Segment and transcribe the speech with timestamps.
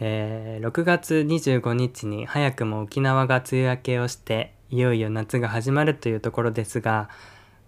[0.00, 7.08] えー6月25日に早くも沖縄が梅雨明けをしていよいよ夏が始まるというところですが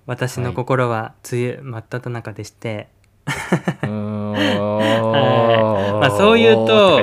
[0.07, 2.89] 私の心は梅雨真っ只中でして、
[3.27, 3.89] は
[5.99, 6.01] い。
[6.01, 7.01] まあそう言うと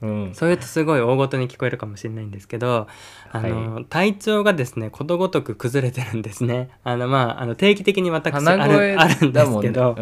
[0.00, 0.34] うん。
[0.34, 2.88] そういうとすごい大ごとに聞こえるかもしれないんですけど
[3.30, 6.70] あの、体調がですねことごとく崩れてるんですね。
[6.84, 9.96] あのまああの定期的に私あるあるんですけど、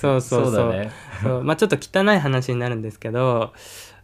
[0.00, 0.50] そうそうそう。
[0.50, 0.90] そうだね。
[1.22, 1.44] そう。
[1.44, 3.52] まあちょっと汚い話になるんですけど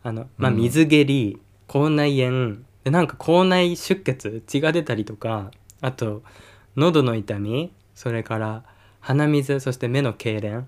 [0.04, 2.58] あの、まあ、うん水下痢、口内炎。
[2.84, 5.50] でなんか口内出血血が出たりとか
[5.80, 6.22] あと
[6.76, 8.62] 喉の痛みそれから
[9.00, 10.64] 鼻水そして目の痙攣。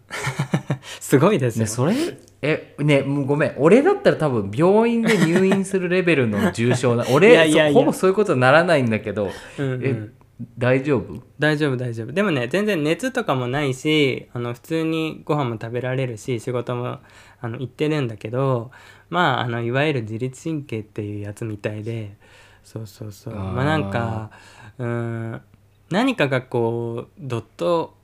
[1.01, 1.95] すごいですよ、ねそれ？
[2.43, 3.55] えねもうごめん。
[3.59, 9.81] 俺だったら多分病院で入院するレベルの重症な 俺いやいやほぼそういうことにならないんだけどうんうん。
[9.85, 10.09] え
[10.59, 11.23] 大丈夫？
[11.39, 12.13] 大丈夫大丈夫。
[12.13, 16.99] でもね全然熱とかもないしあの普通にご飯も食べられるし仕事も
[17.41, 18.71] あの行ってるんだけど
[19.11, 22.17] まああのいわゆる自律神経っていうやつみたいで
[22.65, 23.35] そうそうそう。
[23.35, 24.31] まあなんか
[24.79, 24.87] うー
[25.37, 25.43] ん
[25.91, 27.95] 何かがこうどっと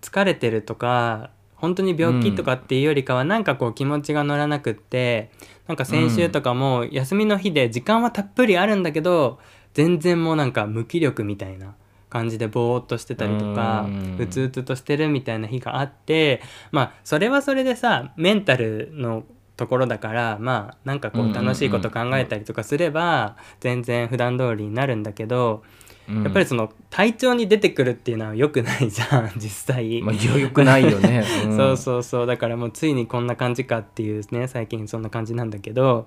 [0.00, 5.30] 疲れてるとか本当に病気とかっていうよりかは、なんかこう気持ちが乗らなくって
[5.66, 9.38] なんか先週とかも休みの日で時間はたっぷりあるんだけど
[9.72, 11.74] 全然もうなんか無気力みたいな
[12.10, 14.16] 感じでぼーっとしてたりとかうん。
[14.18, 19.24] うつうつとしてるみたいな日があってまあそれはそれでさメンタルの
[19.56, 21.44] ところだからまあなんかこうんうんううん。
[21.46, 25.62] 楽しいこと考えたりとかすれば全然普段通りになるんだけど、
[26.08, 30.00] やっぱりその体調に出てくるっていうのは良くないじゃん 実際。
[30.02, 31.56] まあ、よくないよね、 ん。
[31.56, 32.26] そうそうそう。
[32.26, 36.06] だからもうついにこんな感じかっていうね最近そんな感じなんだけど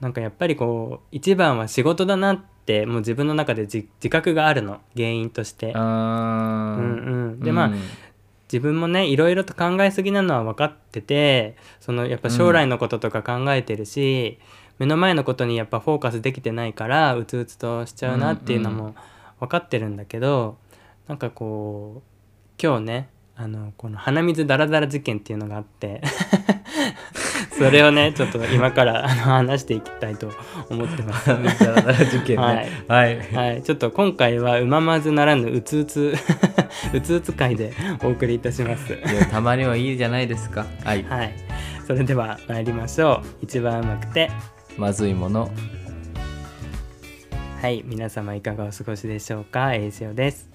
[0.00, 5.72] なんかやっぱりこう一番は仕事だなってもう自分の中で自自覚があるの原因として。
[5.74, 7.72] うんうん、でまあ、
[8.54, 14.38] 自分もねいろいろと考えすぎなのは分かっててそのやっぱ将来のこととか考えてるし、
[14.78, 18.94] 目の前のことにやっぱフォーカスできてないからうつうつとしちゃうなっていうのうんも
[19.40, 20.56] 分かってるんだけど、
[21.08, 26.00] なんかこう今日ねあのこの鼻水ダラダラ事件っていうのがあって
[27.58, 30.30] それをね ちょっと今からあの話していきたいと
[30.68, 31.28] 思ってます。
[31.28, 32.70] ダラダラ受験はいね。
[32.88, 36.14] はい、はい、ちょっと今回はうままずならぬうつうつ
[36.92, 38.98] うつうつ会でお送りいたします。
[39.30, 40.66] たまにはいいじゃないですか。
[40.84, 41.04] はい。
[41.04, 41.34] はい、
[41.86, 43.44] それでは参りましょう。
[43.44, 44.30] 一番うまくて、
[44.76, 45.50] まずいもの。
[47.62, 49.74] はい、皆様いかがお過ごしでしょうか？
[49.74, 50.50] えいしおです。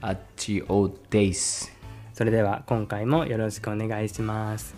[0.00, 1.81] あっちおです
[2.14, 4.74] それでは今回もよろしくお願いします。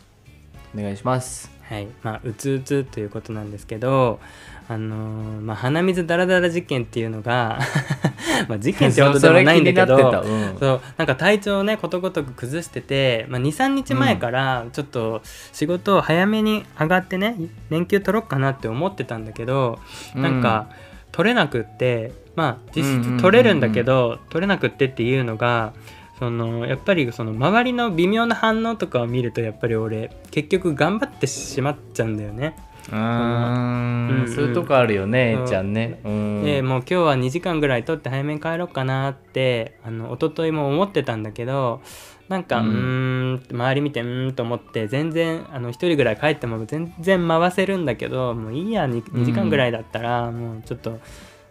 [0.74, 1.50] お願いします。
[1.62, 4.20] はい、まあうつうつということなんですけど、
[4.68, 7.58] あのーまあ鼻水ダラダラ事件っていうのが
[8.48, 9.98] まあ事件ってことでもないんだけど。
[9.98, 10.58] そうん。
[10.60, 10.80] そう。
[10.96, 17.34] なんか体調をねことごとく崩してて、まあ、23日前からちょっと仕事を早めに上がってね
[17.70, 19.80] 連休取ろうかなって思ってたんだけど、
[20.14, 20.68] なんか
[21.10, 25.72] 取れなくってまあ実質取れるんだけど、取れなくってっていうのが
[26.18, 32.56] そのやっぱりその周りの微妙な反応とかを見るとやっぱり俺結局頑張ってしまっちゃうんだよね。
[32.92, 36.00] うんうんんそういうとこあるよね、えいちゃんね。
[36.04, 36.44] うん。
[36.44, 41.80] でもう今日は2時間ぐらい取って早めに帰ろうかなってあの一昨日も思ってたんだけど
[42.28, 51.00] なんかううんーん周り見てうーんと思って全然あの1人ぐらい帰っても全然回せるんだけどもういいや 2, 2時間ぐらいだったらもうちょっと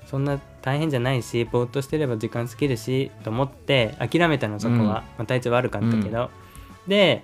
[0.05, 6.31] そんな大変じゃないしぼーっとしてれば時間過ぎるしと思って諦めたのそこは、うんまあ、体調悪かったけど、
[6.87, 7.23] で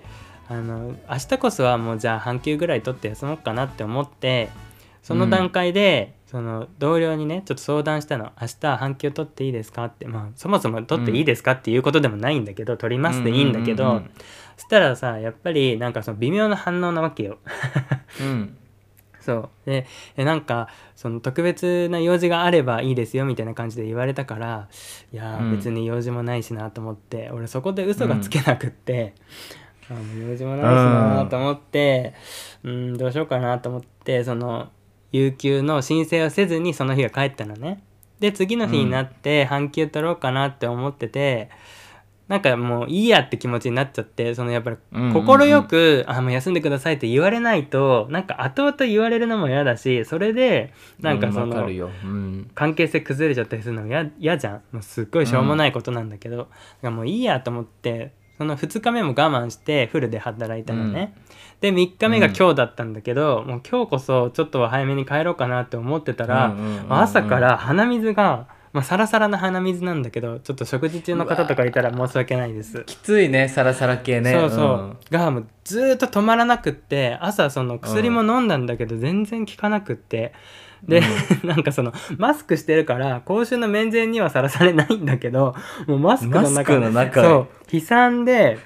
[0.49, 4.49] あの明日こそはもうじゃあ半休ぐらい取って休もうかなって思って
[5.03, 10.05] その段階で、その同僚にねちょっと相談したの「明日半休取っていいですか?」って。
[10.07, 14.11] まあそもそも取っていいですかっていうことでもないんだけど、取りますでいいんだけど、うんうんうん。
[14.57, 17.37] そしたらさやっぱりなんかその微妙な反応なわけよ。
[18.19, 18.57] うん
[19.29, 19.49] そう。
[19.65, 19.85] で
[20.17, 24.67] えなんかその特別な用事があればいいですよみたいな感じで言われたから
[25.13, 25.55] いやー、うん。
[25.55, 29.13] 別に用事もないしなと思って俺そこで嘘がつけなくって、
[29.89, 32.15] あもう用事もないしなと思って
[32.63, 34.69] うんどうしようかなと思ってその
[35.11, 37.83] 有給の申請をせずにその日が帰ったのね。
[38.19, 41.49] で次の日になって半休取ろうかなって思ってて、
[42.29, 45.25] なんかもういいやって気持ちになっちゃってそのやっぱりうんうんうん。
[45.25, 50.71] 快く、あもう休んでくださいって言われないとなんか後々言われるのも嫌だしそれで
[51.01, 51.67] なんかその、
[52.55, 54.61] 関係性崩れちゃったりするのが嫌嫌じゃん。
[54.71, 56.49] もうすっごいしょうもないことなんだけど、だか
[56.83, 61.15] らもういいやと思ってその2日目も我慢してフルで働いたのね、
[61.61, 66.93] で3日目が今日だったんだけど、もう今日こそちょっとは早めに帰ろうかなって思ってたら、うんうんうんうん。
[66.93, 72.83] 朝から鼻水がまあ、サラサラな鼻水なんだけどちょっと食事中の方とかいたら申し訳ないです。
[72.85, 74.31] きついねサラサラ系ね。
[74.33, 80.33] そうそう、がもうずーっと止まらなくって朝その薬も飲んだんだけど全然効かなくって、
[80.83, 81.01] で、
[81.43, 85.55] なんかそのマスクしてるから口臭の面前にはさらされないんだけど
[85.87, 88.59] もうマスクの中クの中そう悲惨で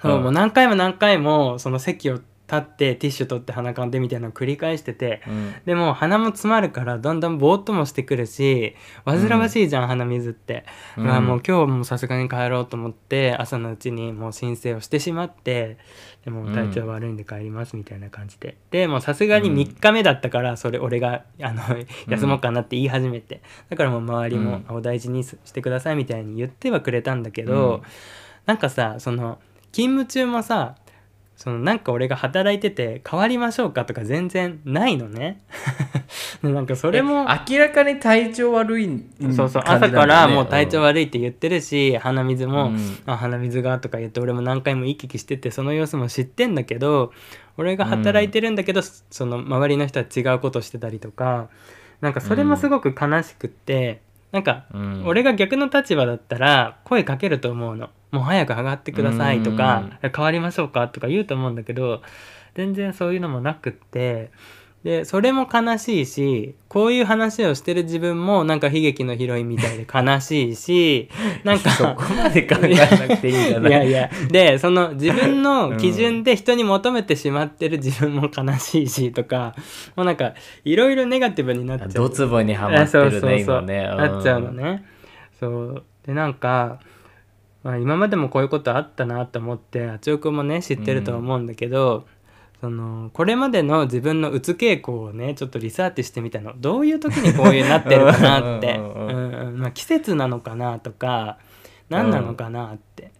[0.00, 0.22] そううん。
[0.22, 2.20] もう何回も何回もその席を
[2.60, 5.54] 立ってティッシュ取って鼻かんでみたいなのを繰り返してて、うん。
[5.64, 8.74] でも鼻も詰まるからだんだんぼーっともしてくるし
[9.04, 10.64] 煩わしいじゃん、鼻水って、
[10.96, 11.04] うん。
[11.04, 15.78] だからもう今日もさすがに帰ろうと思って朝のうちにもう申請をしてしまって
[16.24, 21.62] でも体調悪いんで帰りますみたいな感じで、でもうさすがに3日目だったからそれ俺があの
[22.08, 23.42] 休もうかなって言い始めて。
[23.68, 24.76] だからもう周りもうん。
[24.76, 27.82] お大事にしてくださいみたいに言ってはくれたんだけど、うん。
[28.46, 29.38] なんかさその
[29.72, 30.76] 勤務中もさ
[31.36, 35.42] そのなんか俺が働いてて変わりましょうかとか全然ないのね。
[36.42, 39.04] なんかそれもえ明らかに体調悪い
[39.34, 42.98] そうそう朝からもう体調悪いって言ってるし、鼻水も、うん。
[43.06, 47.12] あ鼻水がとか言って俺も何回も行き来しててその様子も知ってんだけど
[47.56, 51.48] 俺が働いてるんだけど、その周りの人は違うことしてたりとか
[52.00, 54.02] なんかそれもすごく悲しくって、
[54.34, 55.02] なんかうん。
[55.06, 57.88] 俺が逆の立場だったら声かけると思うの。
[58.10, 62.02] もう早く上がってくださいとか、変わりましょうかとか言うと思うんだけど
[62.54, 64.30] 全然そういうのもなくって
[64.84, 71.08] でそれも悲しいしこういう話をしてる自分もなんか悲劇のヒロインみたいで悲しいし
[71.42, 72.74] なんかそこまで考え
[73.08, 73.70] なくていいんじゃない？
[73.70, 74.10] いやいや。
[74.30, 79.54] でその自分の基準で人に求めてしまってる自分も悲しいしとか
[79.96, 80.34] もうなんか
[80.64, 81.88] いろいろネガティブになっちゃう。
[81.90, 83.88] ドツボにはまってるね今ね。
[83.90, 83.96] うん。
[83.96, 84.84] なっちゃうのね。
[85.40, 85.82] そう。
[86.06, 86.80] でなんか、
[87.62, 92.04] まあ、今までもこういうことあったなと思ってあちおくんもね知ってると思うんだけど、
[92.64, 96.54] そのこれまでの自分のうつ傾向をねちょっとリサーチしてみたの。
[96.56, 98.78] どういう時にこういうなってるかなって。
[98.78, 99.58] うん。
[99.58, 101.36] まあ季節なのかなとか
[101.90, 103.12] 何なのかなって。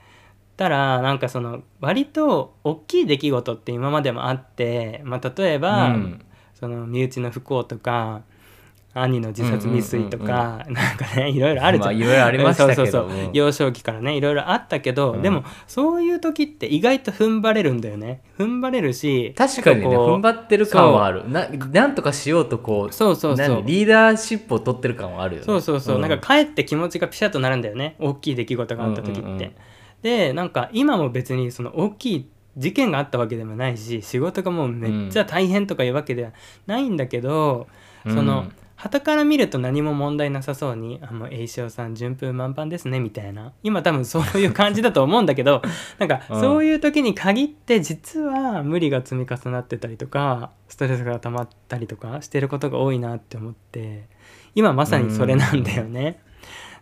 [0.56, 6.24] たらなんかその割と大きい出来事って今までもあって、まあ、例えば、うん。
[6.54, 8.22] その身内の不幸とか
[8.94, 12.76] 兄の自殺未遂とか、なんかねいろいろあるじゃん、まあいろいろありましたけど。
[12.76, 13.26] そうそうそう。
[13.26, 15.22] うん幼少期からねいろいろあったけど、うん。
[15.22, 18.22] でもそういう時って意外と踏ん張れるんだよね。
[18.38, 21.28] 踏ん張れるし確かにね踏ん張ってる感はある。
[21.28, 23.48] ななんとかしようとこうそうそうそう。
[23.48, 25.46] 何リーダーシップを取ってる感はあるよね。
[25.46, 26.00] そうそうそう、ん。
[26.00, 27.96] なんかかえって気持ちがピシャッとなるんだよね。
[27.98, 29.20] 大きい出来事があった時って。
[29.20, 29.52] うんうんうん。
[30.02, 36.30] でなんか今も別にその大きい事件があったわけでもないし仕事がもうめっちゃ大変とかいうわけでは
[36.66, 37.66] ないんだけど、
[38.04, 38.14] うん。
[38.14, 38.46] その
[38.76, 45.62] 傍から見ると何も問題なさそうに「あもう栄翔さん順風満帆ですね」みたいな今多分そういう感じだと思うんだけど
[45.98, 54.08] なんかうんそういう時に限って実は無理が積み重なってたりとかストレスが溜まったりとかしてることが多いなって思って
[54.54, 56.20] 今まさにそれなんだよね。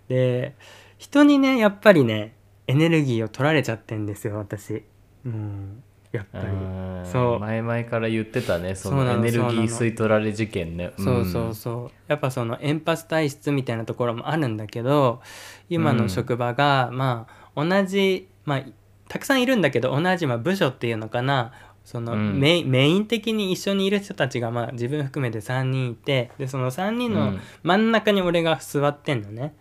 [0.08, 0.54] で
[0.98, 2.34] 人にねやっぱりね
[2.66, 4.84] エネルギーを取られちゃってんですよ私。
[5.24, 6.44] うんやっぱり。
[6.44, 7.02] うん。
[7.10, 7.38] そう。
[7.40, 11.90] 前々から言ってたねそののエネルギー吸い取られ事件ねそうそうそう。
[12.06, 15.20] やっぱそのエンパス体質みたいなところもあるんだけど
[15.68, 18.62] 今の職場が、まあ同じまあ
[19.08, 21.52] たくさんいるんだけど同じまあ部署っていうのかな。
[21.84, 22.38] そのうん。
[22.38, 27.40] メイン的に一緒にいる人たちがまあ自分含めて3人いてでその3人のうん。
[27.62, 29.54] 真ん中に俺が座ってんのね。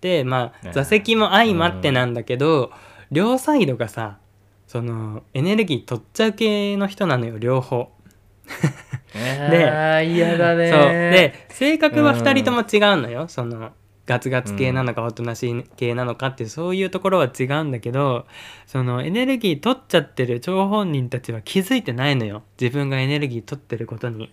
[0.00, 2.72] でまうんあ座席も相まってなんだけど、
[3.10, 4.18] 両サイドがさ
[4.68, 7.90] そのエネルギー取っちゃう系の人なのよ両方。
[9.12, 10.70] で嫌だね。
[10.70, 10.80] そう。
[10.80, 13.72] で性格は2人とも違うのよ、その
[14.06, 18.26] ガツガツ系なのかおとなしい系なのかってそういうところは違うんだけど
[18.66, 22.42] そのエネルギー取っちゃってる張本人たちは気づいてないのよ。
[22.60, 24.30] 自分がエネルギー取ってることに。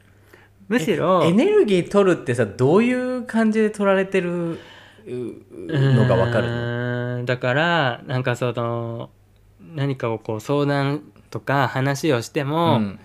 [0.68, 4.60] むしろエネルギー取るってさどういう感じで取られてる
[5.08, 5.34] う
[5.68, 6.48] のがわかる
[7.20, 7.26] の？
[7.26, 9.10] だからなんかその
[9.74, 13.00] 何かをこう相談とか話をしても、うん。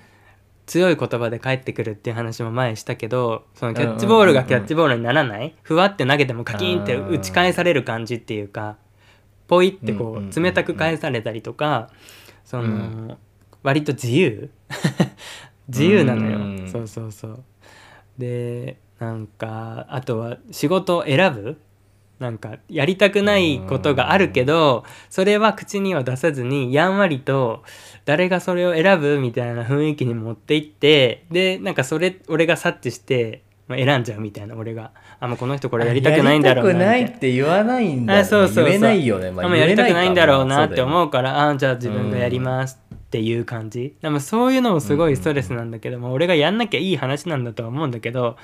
[0.66, 8.76] 強い言葉で返ってくるっていう話も前したけどそのキャッチボールがキャッチボールにならない、ふわって投げてもカキンって打ち返される感じっていうか
[9.48, 11.90] ポイってこうんうんうんうんう冷たく返されたりとか
[12.44, 13.18] その、うん。
[13.64, 14.50] 割と自由？
[15.66, 16.68] 自由なのよ、うん。
[16.70, 17.44] そうそうそう。
[18.16, 21.60] でなんかあとは仕事を選ぶ？
[22.20, 27.64] なんかやりたくないことがあるけどそれは口には出さずにやんわりと
[28.04, 34.54] 誰がそれを選ぶみたいな雰囲気に持っていってでなんかそれ俺が察知して、まあ、選んじゃうみたいな。
[34.54, 38.64] 俺があもうこの人これやりたくないんだろうないなやりたくないって言わないんだあそうそうそう。
[38.66, 43.96] 言えないよね、あもうやりたくないんだろうなってう思うからあじゃあ自分がやりますっていう感じ。
[44.00, 48.36] でもそういうのもすごいストレスなんだけど、まあ俺がやんなきゃいい話なんだとは思うんだけど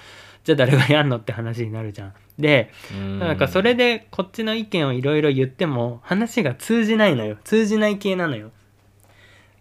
[0.47, 2.15] じゃあ誰がやんのって話になるじゃん。
[2.39, 3.19] でうん。
[3.19, 7.37] なんかそれでこっちの意見をいろいろ言っても話が通じないのよ。
[7.43, 8.53] 通じない系なのよ。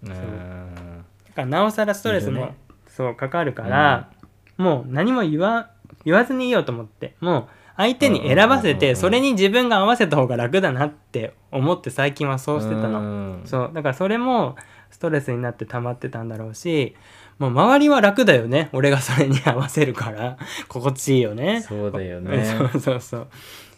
[0.03, 0.09] う。
[0.09, 2.55] んだからなおさらストレスもね。
[2.87, 4.11] そうかかるから、
[4.57, 5.71] もう何も言わ
[6.05, 7.15] 言わずにいようと思って。
[7.19, 12.99] もう相手に選ばせてそれに自分が合わせた方が楽だなって思って最近はそうしてたの。
[12.99, 13.41] うん。
[13.45, 13.71] そう。
[13.73, 14.55] だからそれも
[14.91, 16.95] ストレスになって溜まってたんだろうし
[17.39, 18.69] もう周りは楽だよね。
[18.71, 20.37] 俺がそれに合わせるから。
[20.69, 21.61] 心地いいよね。
[21.61, 22.45] そうだよね。
[22.73, 23.27] そうそうそう。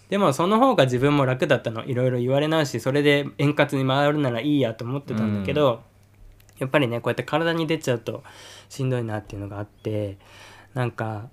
[0.10, 1.84] でもその方が自分も楽だったの。
[1.86, 5.82] いろいろ言われないしそれで円滑に回るならいいやと思ってたんだけど、
[6.60, 8.24] やっぱりねこうやって体に出ちゃうと
[8.70, 10.18] しんどいなっていうのがあって
[10.74, 11.30] なんか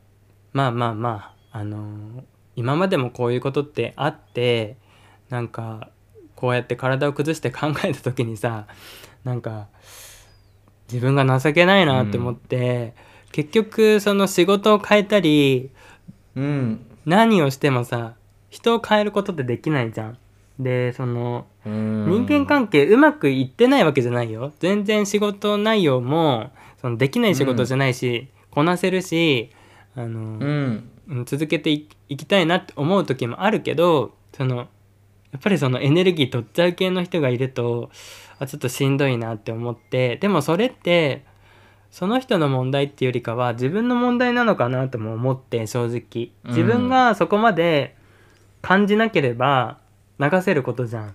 [0.53, 2.23] まあまあまああのー
[2.57, 4.77] 今までもこういうことってあって
[5.29, 5.89] なんか
[6.37, 8.67] こうやって体を崩して考えた時にさ
[9.25, 9.67] なんか
[10.95, 12.95] 自分が情けないなって思って、
[13.33, 15.71] 結局その仕事を変えたり
[16.37, 16.87] うん。
[17.05, 18.15] 何をしてもさ
[18.49, 20.19] 人を変えることってできないじゃん。
[20.61, 22.07] でそのうん。
[22.09, 24.53] 人間関係うまくいってないわけじゃないよ。
[24.61, 29.51] 全然仕事内容もそのできない仕事じゃないし、こなせるし
[29.97, 31.25] あの、うんうん。
[31.25, 34.69] 続けていいきたいなって思う時もあるけどその
[35.33, 37.91] やっぱりそのエネルギー取っちゃう系の人がいると
[38.39, 41.25] あちょっとしんどいなって思ってでもそれって
[41.95, 46.33] その人の問題っていうよりかは自分の問題なのかなとも思って正直。
[46.45, 47.95] 自分がそこまで
[48.63, 49.79] 感じなければ
[50.19, 51.15] 流せることじゃん。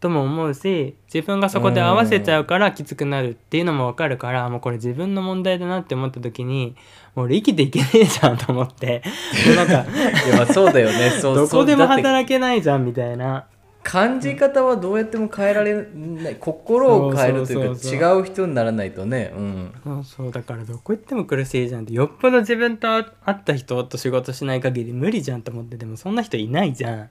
[0.00, 6.76] とも思うし自分がそこで合わせちゃうからきつくなるっていうのも分かるからもうこれ自分の問題だなって思った時に
[7.14, 9.02] もう俺生きていけねえじゃんと思って。
[9.56, 11.10] なんかいやまあそうだよね。
[11.10, 13.44] そうどこでも働けないじゃんみたいな
[13.88, 19.32] 感じ方はどうやっても変えられない心を変えるというか違う人にならないとね。
[19.34, 20.04] うん。
[20.04, 27.10] そうだからどこ行っても苦しいじゃんってよっぽど自分と会った人と仕事しない限り無理じゃんと思ってでもそんな人いないじゃん。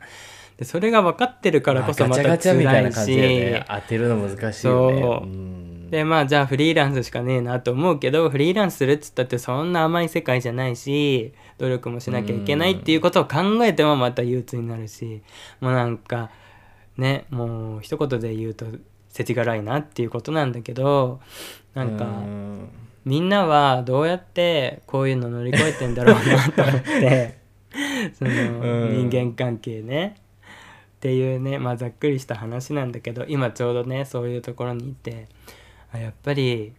[0.57, 5.01] でそれが分かってるからこそまたチャガチャみたい辛ない感じでしね当てるの難しいよね。
[5.01, 5.89] そうん。
[5.89, 15.24] でまあじゃあフリーランスしかねえなと思うけどフリーランスするっつったってそんな甘い世界じゃないし努力もしなきゃいけないっていうことを考えてもまた憂鬱になるし。
[15.60, 16.29] もうなんか
[16.97, 18.65] ねもう一言で言うと
[19.09, 21.19] 世知辛いなっていうことなんだけど
[21.73, 22.69] なんかうん。
[23.05, 27.37] みんなはどうやってこういうの乗り越えてんだろうなと思って
[28.19, 29.09] そのうん。
[29.09, 30.17] 人間関係ね。
[30.97, 35.27] っていうねまあざっくりした話なんだけど今ちょうどねそういうところにいて
[35.93, 36.73] あやっぱり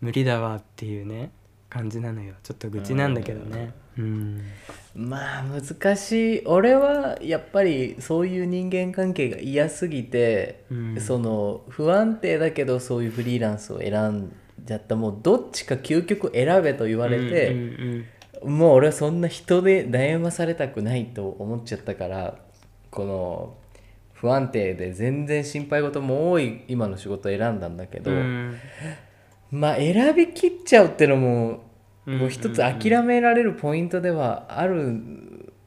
[0.00, 1.30] 無理だわっていうね
[1.74, 2.34] 感じなのよ。
[2.44, 3.74] ちょっと愚痴なんだけどね。
[3.98, 4.40] うん。
[4.94, 6.42] まあ難しい。
[6.46, 11.00] 俺はやっぱりそういう人間関係が嫌すぎて、うん。
[11.00, 14.32] その不安定だけどそういうフリーランスを選ん
[14.64, 14.94] じゃった。
[14.94, 17.52] もうどっちか究極選べと言われうんて、
[18.44, 18.56] うん。
[18.56, 22.38] もう俺はそんな人で悩まされたくないと思っちゃったから
[22.92, 23.56] この
[24.12, 28.54] 不安定で全然心配事も多い今の仕事を選んだんだけど、うん
[29.54, 31.64] まあ選びきっちゃうってのも
[32.06, 35.00] うんもう一つ諦められるポイントではある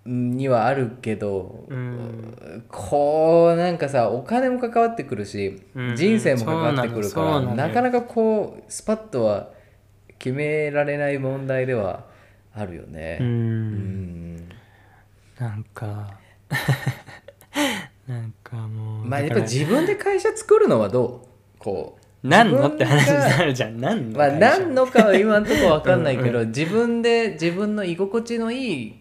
[0.06, 2.64] にはあるけど、うん。
[2.70, 9.50] こうなんかさお金も関わってくるし、うん人生も関わってくるからなななかなかこうスパッとは
[10.20, 12.06] 決められない問題では
[12.54, 13.18] あるよね。
[13.20, 14.36] ううん。
[14.38, 14.50] ん
[15.40, 16.20] なんか。
[18.08, 21.60] なんかもうまあやっぱ自分で会社作るのはどう？
[21.60, 23.80] こう何のって話になるじゃん。
[23.80, 29.00] 何のまあ何のかは今んとこ分かんないけど 自分で自分の居心地のいい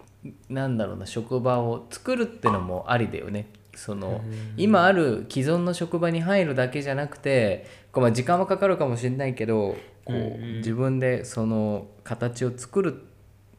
[0.48, 3.46] なんだろうな職場を作るってのもありだよね。
[3.74, 4.22] その
[4.56, 13.02] 今ある既存の職場に入るだけじゃなくてこうまあ時間はかかるかもしれないけどこう自分でその形を作る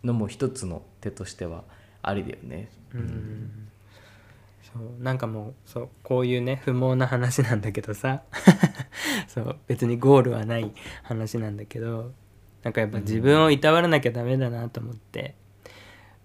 [0.03, 1.63] のも一つの手としては
[2.01, 2.69] ありだよね。
[2.93, 3.66] うん
[4.77, 8.23] そうなんかもうそうこういうね不毛な話なんだけどさ。
[9.27, 10.71] そう別にゴールはない
[11.03, 12.11] 話なんだけど
[12.63, 15.35] なんかやっぱ自分をいたわらなきゃダメだなと思って。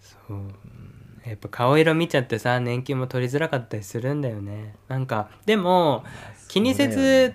[0.00, 4.74] そうやっぱ顔色見ちゃってさ年金も取りづらかったりするんだよね。
[4.88, 6.04] なんかでも
[6.48, 7.34] 気にせず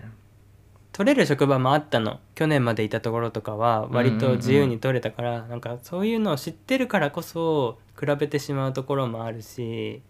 [0.91, 2.19] 取れる職場もあったの。
[2.35, 10.01] 去年までいたところとかは割と自由に取れたから、なんかそういうのを知ってるからこそ比べてしまうところもあるし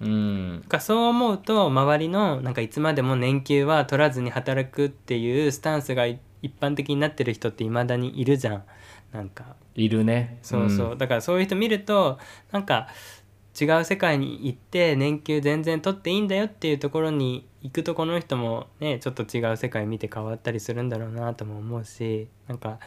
[0.00, 0.64] うん。
[0.68, 8.64] かそう思うと周りのなんかいつまでも年給は取らずに働くっていうスタンスがい一般的になってる人っていまだにいるじゃん。
[9.12, 9.56] なんか。
[9.74, 10.38] いるね。
[10.42, 10.98] そうそう、ん。
[10.98, 12.18] だからそういう人見ると
[12.52, 12.88] なんか
[13.60, 22.78] 違う世界に行って年休全然取っていいんだよっていうところに行くとこの人もねちょっと違う世界見て変わったりするんだろうなとも思うしなんか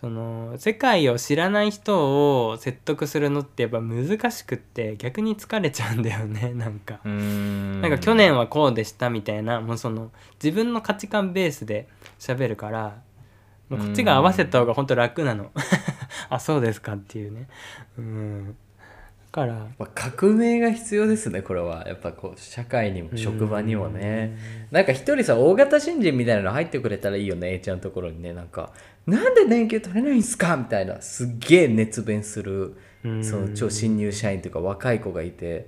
[0.00, 7.00] その世界を知らない人を説得するのってやっぱ難しくって逆に疲れちゃうんだよね なんか。
[7.04, 7.82] うん。
[7.82, 9.60] なんか去年はこうでしたみたいな。
[9.60, 10.10] もうその
[10.42, 11.86] 自分の価値観ベースで
[12.18, 13.02] 喋るから
[13.68, 15.50] こっちが合わせた方が本当楽なの。
[16.30, 17.46] あそうですかっていうね。
[17.98, 18.56] うん。
[19.32, 21.84] だからまあ革命が必要ですねこれは。
[21.86, 24.36] やっぱこう社会にも職場にもね。
[24.70, 28.72] なんか一人さ大型新人みたいなの入ってくれたらいいよね A ちゃんのところにねなんか
[29.10, 32.74] 「なんで年休取れないんすか?」みたいなすっげえ熱弁する
[33.04, 33.24] うん。
[33.24, 35.66] その超新入社員というか若い子がいて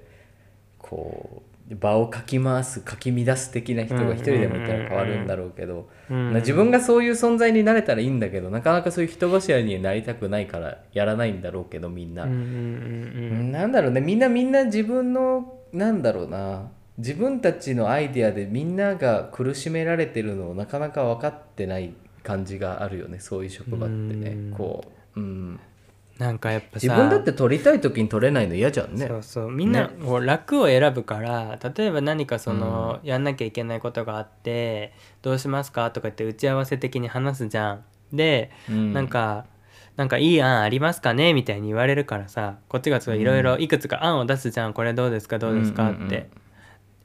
[0.79, 6.35] こう場をかき回すかき乱す的な人が一人でもいたら変わるんだろうけどうん。
[6.35, 12.27] 自分がそういう存在になれたらいいんだけどなかなかそういう人柱になりたくないからやらないんだろうけどみんな。
[12.27, 14.01] なんだろうね。
[14.01, 16.71] みんなみんな自分のなんだろうな。
[16.99, 24.85] 自分たちのアイデアでみんなが苦しめられてるのをなかなか分かってない感じがあるよねそういう職場ってねうんこ
[25.17, 25.61] う、うん、
[26.19, 37.85] なんかやっぱさ自分だって取りたい時に取れないの嫌じゃんねそうそうみんなこう楽を選ぶから例えば何かその、やんなきゃいけないことがあって「どうしますか?」とか言って打ち合わせ的に話すじゃん。
[38.13, 39.47] で、うんなんか
[39.97, 46.01] 「なんかいい案ありますかね?」みたいに言われるからさこっちがいろいろいくつか案を出すじゃん「これどうですかどうですか?」って。
[46.01, 46.27] うんうんうん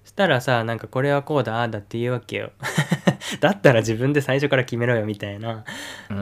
[0.07, 2.51] したらさなんかこれはこうだああだって言うわけよ
[3.39, 5.65] だったら自分で最初から決めろよみたいな。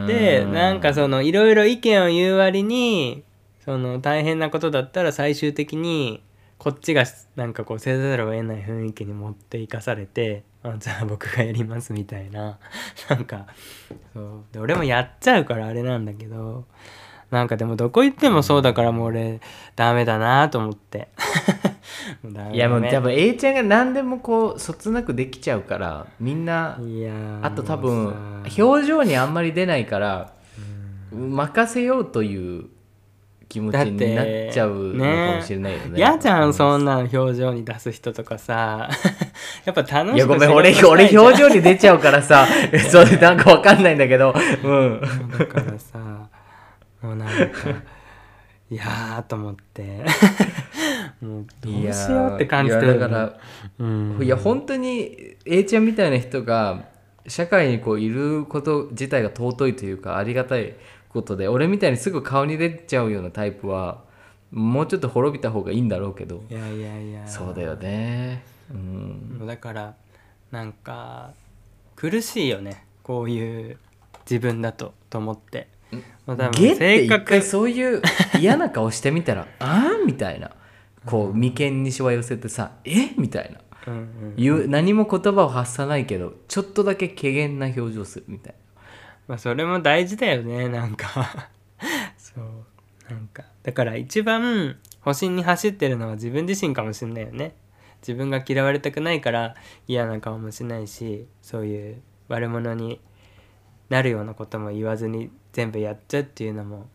[0.06, 0.52] でうん。
[0.52, 3.24] なんかそのいろいろ意見を言う割に
[3.64, 6.22] その大変なことだったら最終的に
[6.58, 12.58] こっちがなんかこうせざるを得ない雰囲気に持っていかされてあじゃあ僕がやりますみたいな。
[13.08, 13.46] なんか
[14.14, 14.44] そう。
[14.52, 16.64] で俺もやっちゃうからあれなんだけど
[17.30, 19.40] なんかでもどこ行ってもそうだからもう俺
[19.74, 21.08] ダメだなと思って。
[22.52, 28.14] いやもう多分 A ちゃんが何でもこうそつなくできちゃうからみんないやーあと多も分
[28.58, 30.32] 表情にあんまり出ないから
[31.12, 32.66] 任せようという
[33.48, 35.92] 気持ちになっちゃうのかもしれないよね。
[35.96, 38.88] 嫌じゃんそんんなの表情に出す人とかさ
[39.64, 42.46] やっぱ楽しくいやごめん仕俺俺表情に出ちゃうからさ
[42.90, 44.34] それなんかわかんないんだけど。
[44.64, 45.00] うん
[45.38, 45.98] だからさ
[47.06, 47.70] もうなんか
[48.68, 50.04] いやーと思って。
[51.22, 53.38] もうどうしようって感じてるいやだから
[53.78, 54.18] うん。
[54.22, 56.84] いや本当に A ちゃんみたいな人が
[57.26, 60.74] 社会にこういること自体が尊いというかありがたい
[61.08, 64.04] ことで俺みたいにすぐ顔に出ちゃうようなタイプは
[64.50, 66.44] もうちょっと滅びた方がいいんだろうけど。
[66.50, 68.42] いやいやいやそうだよね。
[68.70, 69.46] うん。
[69.46, 69.94] だから
[70.50, 71.32] なんか
[71.94, 72.84] 苦しいよね。
[73.02, 73.78] こういう
[74.28, 75.68] 自分だとと思って
[76.26, 78.02] もう多分ゲって性格一回そういう
[78.38, 80.50] 嫌な顔してみたら ああみたいな。
[81.06, 83.60] こう眉間にしわ寄せてさえみたいな。
[83.86, 88.54] うんうん言う何も言葉を発さないけどちょっとだけ怪げな表情するみたい
[89.28, 91.48] まあそれも大事だよねなんか。
[92.18, 93.44] そうなんか。
[93.62, 97.54] だから一番星に走ってるのは自分自身かもしれないよね。
[98.00, 99.54] 自分が嫌われたくないから
[99.86, 103.00] 嫌な顔もしないしそういう悪者に
[103.88, 106.86] なるようなことも言わずに全部やっちゃうっていうのも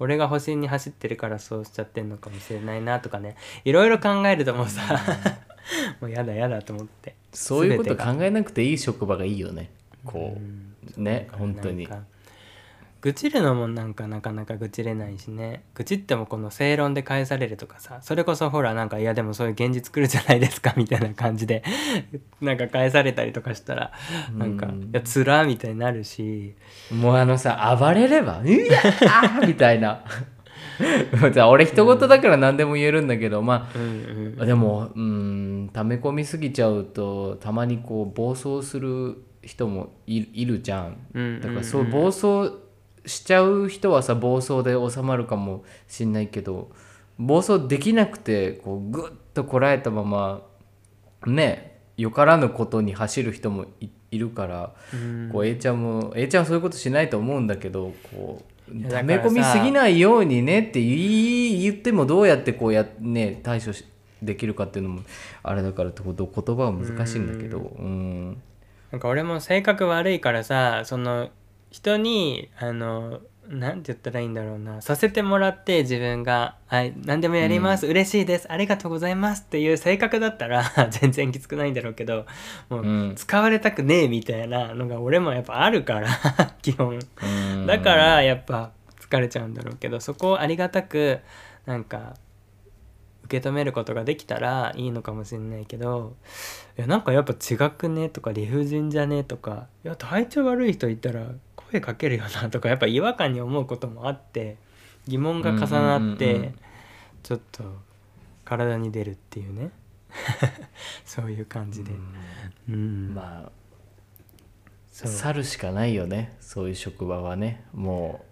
[0.00, 3.36] 俺が星に走ってるからそうしちゃってんのかもしれないなとかね。
[3.64, 4.98] いろいろ考えるともうさ
[6.00, 7.10] もうやだやだと思って。
[7.10, 9.70] なそういうこと考えなくていい職場がいいよね。
[10.04, 10.36] こ
[10.98, 11.00] う。
[11.00, 11.86] ね本当に
[13.02, 15.64] 愚痴るのもなんかなかなか愚痴れないしね。
[15.74, 21.62] 愚痴ってもこの正論で返されるとかさそれこそほらなんかいやでもそういう現実来るじゃないですかみたいな感じで
[22.42, 23.92] なんか返されたりとかしたら
[24.36, 24.82] なんかうん。
[24.82, 26.54] いやつらみたいになるし。
[26.92, 28.78] もうあのさ暴れれば「うわ
[29.40, 30.04] あ!」みたいな。
[31.34, 33.84] さ俺人事だから何でも言えるんだけどまうんう
[34.36, 34.42] ん。
[34.42, 41.40] あでもうん溜め込みすぎちゃうとたまにこう暴走する人もいいるじゃんうん。
[41.40, 42.69] だからそう暴走
[43.10, 46.70] しちゃう人はさ暴走で収まるかもしんないけど
[47.18, 50.42] 暴走できなくてこうグッとこらえたまま
[51.26, 55.30] ねよからぬことに走る人もいいるから、うん。
[55.32, 63.84] こう A ちゃんも A ちゃんはそういうことしないと思うんだけどこう溜め込みすぎないようにねって言ってもどうやってこうやね対処し
[64.22, 65.02] できるかっていうのも
[65.42, 68.42] あれだからってこと言葉は難しいんだけどうん。
[68.90, 71.30] なんか俺も性格悪いからさその
[71.70, 74.80] 人にあのなんて言ったらいいんだろうな。
[74.80, 82.26] させてもらって自分が「はい何でもやります、嬉しいですありがとうございます」っていう性格だったら 全然きつくないんだろうけど
[82.68, 83.14] もう、うん。
[83.16, 86.08] 使われたくねえみたいなのが俺もやっぱあるから
[86.62, 87.00] 基本。
[87.22, 87.66] うん。
[87.66, 91.18] だからやっぱ疲れちゃうんだろうけどそこをありがたく
[91.66, 92.14] なんか
[93.24, 96.16] 受受け止めることができたらいいのかもしれないけど
[96.76, 101.26] いやなんかやっぱ違くねとか理不尽じゃねとかいや体調悪い人いたら
[101.70, 104.56] 声かけるよなとかやっぱ違和感に思うこともあって
[105.06, 106.54] 疑問が重なってん
[107.22, 107.64] ちょっと
[108.44, 109.70] 体に出るっていうね。
[111.04, 111.92] そういう感じで、
[112.68, 113.14] うん。
[113.14, 113.52] まあ
[114.92, 116.36] 去るしかないよね。
[116.40, 117.64] そういう職場はね。
[117.72, 118.24] も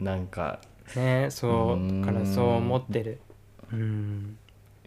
[0.00, 0.60] うなんか。
[0.96, 1.80] ねそう。
[1.80, 2.04] うん。
[2.04, 3.20] からそう思ってる。
[3.72, 4.38] うん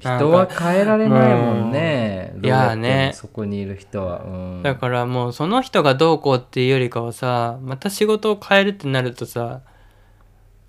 [0.03, 2.31] 人は変えられないもんね。
[2.33, 3.11] もうどうやってもいやね。
[3.15, 9.61] そこにいる人は、うん、だからもうその人がどうこうっていうよりかはさまた仕事を変えるってなるとさ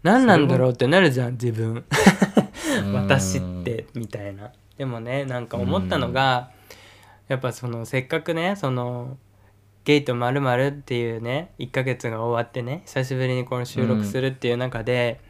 [0.03, 1.85] 何なんだろうってなるじゃん自分。
[2.95, 4.53] 私ってみたいな。
[4.79, 6.51] でもねなんか思ったのが
[7.29, 9.17] やっぱそのせっかくねその
[9.85, 15.21] ゲイとまるっていうね1ヶ月が終わってね久しぶりにこの収録するっていう中で、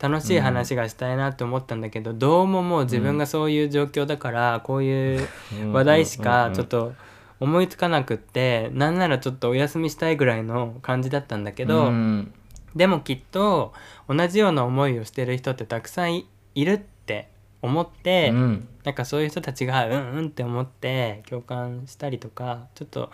[0.00, 5.28] 楽しい話がしたいなって思ったんだけど、どうももう自分がそういう状況だから、こういう
[5.72, 6.94] 話題しかちょっと
[7.38, 12.32] 思いつかなくって、なんならちょっとお休みしたいぐらいの感じだったんだけど、うん
[12.74, 13.72] でもきっと
[14.08, 17.28] 同じような思いをしてる人ってたくさんいいるって
[17.62, 18.68] 思って、うん。
[18.84, 23.10] なんかそういう人たちがうんうんって思って共感したりとかちょっと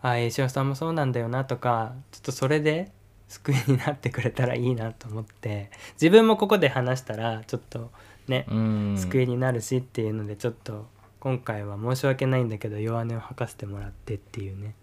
[0.00, 2.92] ああ石尾さんもそうなんだよなとかちょっとそれで
[3.32, 7.90] 救いになってくれたらいいなと思って自分もここで話したらちょっと
[8.28, 8.94] ね、うん。
[8.98, 10.86] 救いになるしっていうのでちょっと
[11.18, 14.74] 今回は申し訳ないんだけど弱音を吐かせてもらってっていうね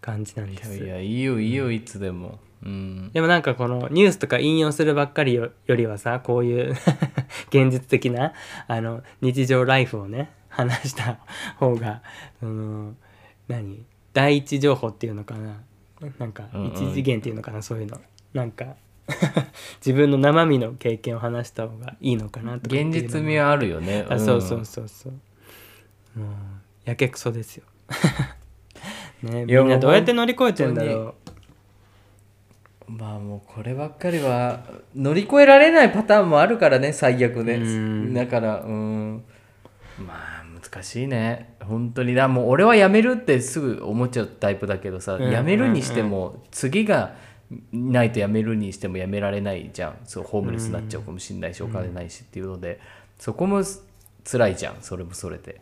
[0.00, 0.76] 感じなんです。
[0.76, 2.38] いやいいよいいよいつでも。
[2.62, 3.10] うん。
[3.12, 6.76] でもなんかこのニュースとか引用するばっかりよよりはさこういう
[7.50, 8.32] 現実的な
[8.68, 11.18] あの日常ライフをね話した
[11.56, 12.02] 方が
[12.40, 12.94] その
[13.48, 13.84] 何？
[14.14, 15.60] 第一情報っていうのかな？
[16.18, 16.72] なんかうんうん。
[16.72, 18.00] 一次元っていうのかな、そういうの。
[18.32, 18.76] なんか
[19.84, 26.18] 自分の生身の経験を話した方がいいのかなとか現実味はあるよね、あそうそうそうそう。
[26.18, 26.30] もう
[26.84, 27.64] やけくそですよ。
[29.22, 31.04] ねみんなどうやって乗り越えてんだろう。
[31.04, 37.54] もまあもうこればっかりは乗り越えられないパターンもあるからね最悪ね。
[37.54, 38.14] うん。
[38.14, 39.24] だからうん。
[39.98, 42.14] まあ難しいね本当に。
[42.14, 47.14] だもう俺は辞めるってすぐ思っちゃうタイプだけどさ、うん辞めるにしても次が
[47.72, 49.98] ないと辞めるにしても辞められないじゃん。
[50.04, 52.80] そうホームレスになっちゃうかもしれないし、お金ないしっていうので。
[53.18, 53.62] そこも
[54.24, 55.60] 辛いじゃんそれもそれで。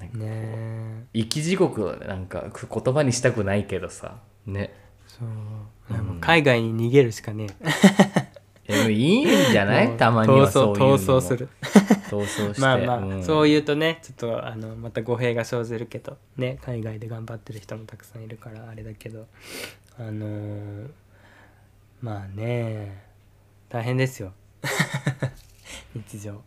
[0.00, 1.04] ねえ。
[1.14, 4.16] 生き地獄をなんか言葉にしたくないけどさ。
[4.46, 4.74] ね。
[5.06, 7.52] そう、でも海外に逃げるしかねいや
[8.72, 9.96] でもいいんじゃない？
[9.96, 10.98] たまにはそういうのも。
[10.98, 11.48] 逃走する。
[12.10, 12.60] 逃走して。
[12.60, 13.22] まあまあ、うん。
[13.24, 19.26] そう言うとねちょっとあのまた語弊が生じるけどね海外で頑張ってる人もたくさんいるからあれだけど
[19.98, 20.90] あのー
[22.00, 23.04] まあね
[23.68, 24.32] 大変ですよ。
[25.94, 26.42] 日常。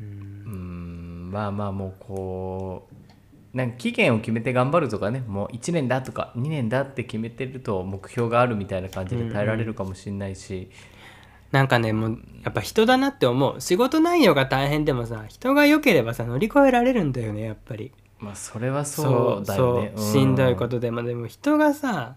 [0.00, 0.06] うん。
[0.06, 0.10] う
[0.50, 10.68] んまあまあもうこうなんか期限を決めて頑張るとかねもう1年だとか2年だって決めてると目標があるみたいな感じで耐えられるかもしれないし、
[11.54, 13.60] なんかねもうやっぱ人だなって思う。
[13.60, 17.92] 仕事内容が大変でもさ人が良ければさ乗り越えられるんだよねやっぱり。
[18.18, 19.92] まあそれはそうだよね。
[19.94, 21.04] そうしんどいこととでも。
[21.04, 22.16] でも人がさ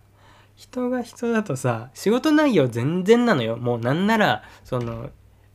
[0.55, 3.57] 人が人だとさ仕事内容全然なのよ。
[3.57, 5.11] もうなんならその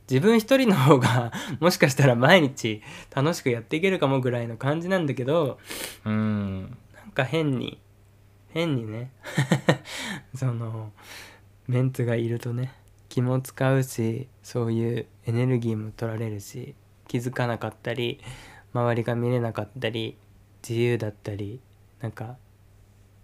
[0.09, 5.59] 自分一人の方が もしかしたら毎日楽しくやっていけるかもぐらいの感じなんだけど
[6.05, 6.61] うん
[6.95, 7.81] なんか変に
[8.51, 9.11] 変にね。
[10.37, 10.93] その
[11.67, 12.73] メンツがいるとね
[13.13, 16.75] 気も使うしそういうエネルギーも取られるし
[17.07, 18.19] 気づかなかったり
[18.73, 20.17] 周りが見れなかったり
[20.67, 21.61] 自由だったり
[22.01, 22.37] なんか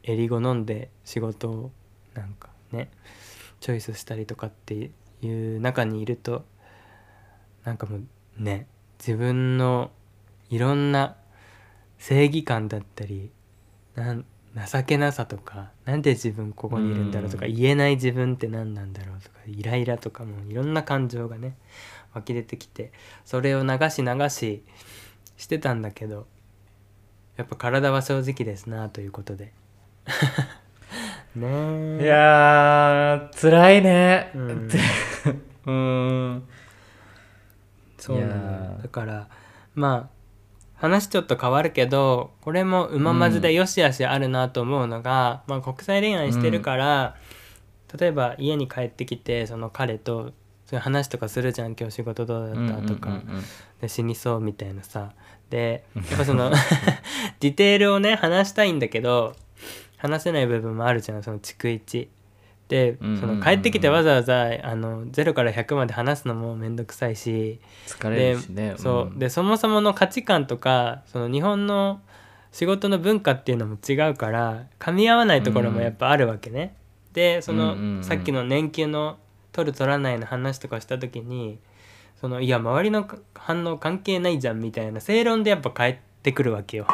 [0.03, 1.70] 襟好んで仕事を
[2.12, 2.90] なんかね
[3.61, 4.90] チョイスしたりとかって
[5.22, 6.44] いう中にいると
[7.64, 8.03] なんかもう
[8.37, 8.66] ね
[8.98, 9.90] 自分の
[10.51, 11.16] いろんな
[11.96, 13.31] 正義感だったり
[13.94, 17.54] なん情けなさとかなんで自分ここにいるんだろうとかうん。
[17.54, 21.56] 言えない自分って何なんだろうとかイライラとかもいろんな感情がね
[22.14, 22.92] 湧き出てきて
[23.24, 24.64] それを流し流し
[25.37, 26.26] してたんだけど
[27.37, 29.52] やっぱ体は正直ですなということで。
[31.37, 32.00] ねえ。
[32.02, 34.32] いやー辛いね。
[34.34, 34.68] うん。
[35.66, 36.48] うん。
[37.98, 39.28] そうなのだから
[39.74, 40.17] まあ
[40.78, 47.16] 話ちょっと変わるけどこれもうままずでよしあしあるなと思うのが、まあ、国際恋愛してるから、
[47.98, 50.32] 例えば家に帰ってきてその彼と
[50.66, 53.42] そういう話とかするじゃん今日仕事どうだったとか、うんうんうんうん。
[53.80, 55.12] で死にそうみたいなさ。
[55.48, 56.50] でやっぱその
[57.40, 59.34] ディテールをね話したいんだけど
[59.96, 62.02] 話せない部分もあるじゃんその逐一。
[62.02, 62.08] で
[63.00, 67.61] うんうんうんその帰ってきてわざわざあの0から100まで話すのもめんどくさいし。
[67.87, 68.74] 疲れるしね。
[68.76, 69.18] そう。
[69.18, 72.00] でそもそもの価値観とかその日本の
[72.52, 76.74] 仕事の文化っていうのも違うから噛み合わないところもやっぱあるわけね。
[77.12, 78.04] でその、うんうんうん。
[78.04, 79.18] さっきの年金の
[79.52, 81.59] 取る取らないの話とかした時に
[82.20, 86.87] そのいや周りの反応関係ないじゃんみたいな正論でやっぱ返ってくるわけよ。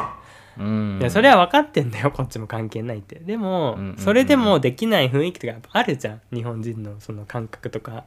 [0.57, 0.97] うん。
[1.01, 3.15] いやそれは分かってんだよこっちも関係ないって。
[3.19, 3.97] でも、うんうんうん。
[3.97, 6.21] それでもできない雰囲気とかやっぱあるじゃん。
[6.33, 8.05] 日本人のその感覚とか。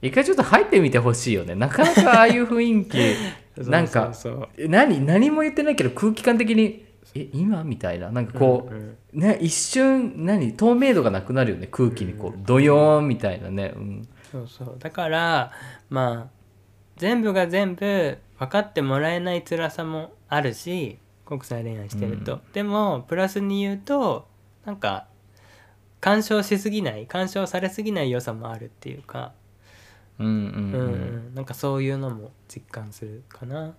[0.00, 1.54] 一回ちょっと入ってみてほしいよね。
[1.54, 4.48] なかなかああいう雰囲気なんかそうそう。
[4.58, 7.62] え何何も言ってないけど空気感的にえ今？
[7.62, 8.10] みたいな。
[8.10, 9.20] なんかこう、うんうん。
[9.20, 10.54] ね一瞬何？
[10.54, 12.38] 透明度がなくなるよね空気にこう。
[12.44, 14.76] ドヨーンみたいなね、うん、そうそう。
[14.80, 15.52] だから
[15.88, 16.42] まあ
[16.96, 20.98] 全部が全部分かってもらえない辛さもあるし
[21.32, 24.28] 国際恋愛してると、でもプラスに言うと
[24.66, 25.06] なんか
[25.98, 29.32] 干渉しすぎない干渉されすぎない良さもあるっていうか、
[30.18, 30.44] うんうんうん。
[30.44, 30.92] うん。
[31.28, 33.60] うんなんかそういうのも実感するかな。
[33.60, 33.72] なん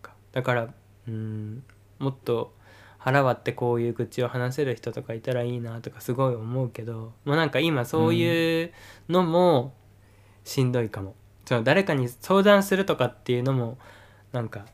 [0.00, 0.14] か。
[0.32, 0.68] だから
[1.06, 1.62] うん。
[1.98, 2.54] もっと
[2.96, 7.12] 腹割ってこういう愚痴を話せる人とかいたらいいなとかすごい思うけど。
[7.26, 8.72] もうなんか今そういう
[9.10, 9.74] のも
[10.44, 11.14] しんどいかも、
[11.44, 13.76] その誰かに相談するとかっていうのも
[14.32, 14.64] なんか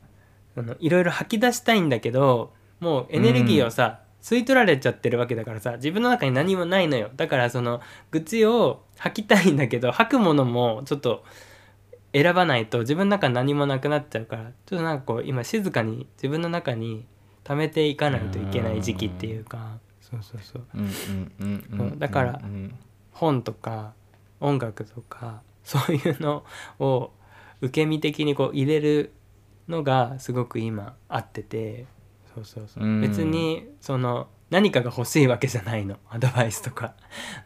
[0.56, 7.10] あのいろいろ吐き出したいんだけどもうエネルギーをさ、吸い取られちゃってるわけだからさ自分の中に何もないのよ。
[7.16, 11.24] だからその愚痴を吐きたいんだけど吐くものもちょっと
[12.12, 17.06] 選ばないと自分の中に何もなくなっちゃうからちょっとなんかこう今静かに自分の中に
[17.44, 19.78] 溜めていかないといけない時期っていうか。
[20.00, 20.62] そうそうそう。
[20.74, 22.74] うんうんうんうんそうだからうん
[23.12, 23.92] 本とか
[24.40, 26.44] 音楽とかそういうの
[26.78, 27.12] を
[27.60, 29.12] 受け身的にこう入れる
[29.70, 31.86] のがすごく今合ってて
[32.34, 33.00] そうそうそう、うん。
[33.00, 35.96] 別にその何かが欲しいわけじゃないの。
[36.10, 36.94] アドバイスとか、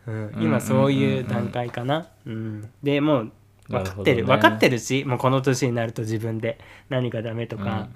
[0.06, 3.32] うん、うん今そういう段階かな、うん、でもう
[3.68, 4.22] 分かってる。
[4.22, 6.58] ね分かってるしもうこの年になると自分で
[6.88, 7.88] 何がダメとか、うん。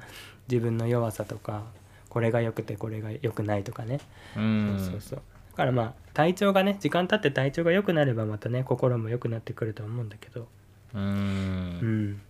[0.51, 1.65] 自分の弱さとか
[2.09, 4.01] これが良くてこれが良くないとかね、
[4.37, 4.77] うん。
[4.79, 5.23] そうそうそう。
[5.51, 10.49] だからまあ体調がね時間経って体調が良くなればまたね心も良くなってくると思うんだけど。
[10.95, 12.21] ううんん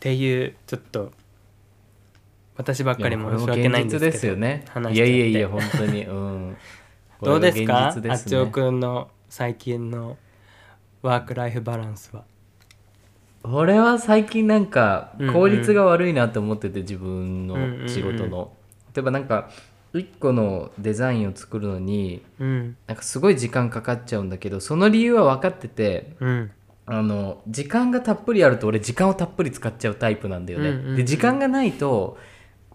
[0.00, 1.12] っていうちょっと
[2.56, 4.64] 私ばっかり申し訳ないんですけどですよね。
[4.92, 6.06] いやいやいや本当に。
[6.06, 6.56] うん。
[7.20, 10.16] どうですかですねあっちおくんの最近の
[11.02, 12.24] ワークライフバランスは？
[13.42, 15.34] 俺は最近なんかうんうん。
[15.34, 18.24] 効率が悪いなと思ってて自分の仕事うんうん。
[18.24, 18.52] うんの。
[18.94, 19.50] 例えばなんか
[19.92, 22.76] 一個のデザインを作るのにうん。
[22.86, 26.50] なんかすごい時間かかっちゃうんだけどその理由は分かっててうん
[26.92, 30.96] あの時間がたっぷりあると俺時間をたっぷり使っちゃうタイプなんだよね、うんうんうん。
[30.96, 32.18] で時間がないと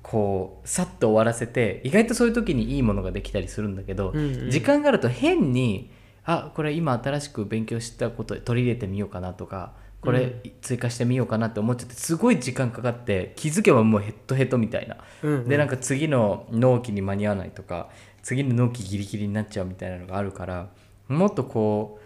[0.01, 4.49] こうさっと終わらせて意外とそういう時にいいものができたりするんだけど、うんうん。
[4.51, 5.91] 時間があると変に
[6.23, 14.97] あこれ今新しく勉強したこと取り入れてみようかなとかこれ追加してみようかなって思っちゃってすごい時間かかって気づけばもうヘッドヘッドみたいな。
[15.23, 15.49] うん。
[15.49, 17.89] でなんか次の納期に間に合わないとか
[18.23, 20.69] 次の納期ギリギリになっちゃうみたいなのがあるから
[21.09, 22.04] もっとこう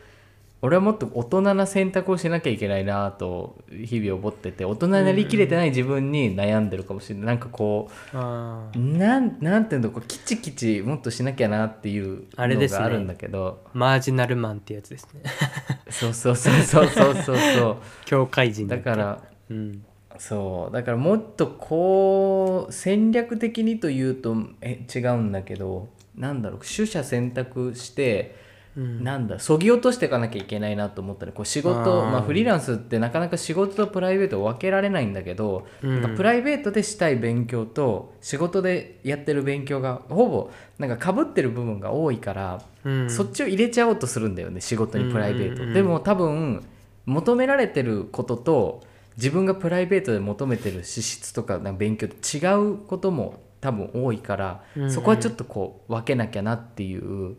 [0.61, 7.25] 俺はもっと大人な選択をしなきゃいけないなと日々思ってて大人になりきれてない自分に悩んでるかもしれない。
[7.27, 12.79] なんかこうなんなんていうのこうキチキチもっとしなきゃなっていうあれですね。
[12.79, 15.21] のがあるんだけど、マージナルマンってやつですね。
[15.89, 19.85] そうそうそうそうそうそうそ境界 人うだからうん。
[20.17, 20.73] そう。
[20.73, 28.35] だからもっとこう戦略的にというとえ違うんだけどなんだろう取捨選択して、
[28.77, 29.03] うん。
[29.03, 36.01] なんだそぎ落としていかなきゃいけないなと思ったらこう仕事まあ、フリーランスってなかなか仕事とプライベートを分けられないんだけど、うん。
[36.01, 43.09] なんかプライベートでしたい勉強と仕事でやってる勉強がほぼなんか被ってる部分が多いから、うん。
[43.09, 46.63] そっちを入れちゃおうとするんだよね仕事にプライベート、でも多分
[47.05, 48.83] 求められてることと
[49.17, 57.35] 自分がプライベートで求めてる資質とかなんか勉強と違うことも多分多いから、そこはちょっとこう分けなきゃなっていうえ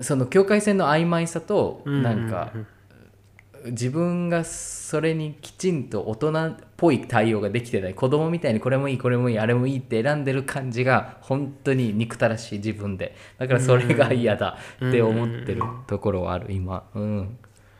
[0.00, 2.66] その境界線の曖昧さとなんかうん。
[3.64, 13.14] 自分がそれにきちんと大人っぽい対応ができてない子供みたいにこれもいいこれもいいあれもいいって選んでる感じが本当に憎たらしい自分で。
[13.38, 16.84] だからそれが嫌だって思ってるところはある今。
[16.94, 17.38] うん。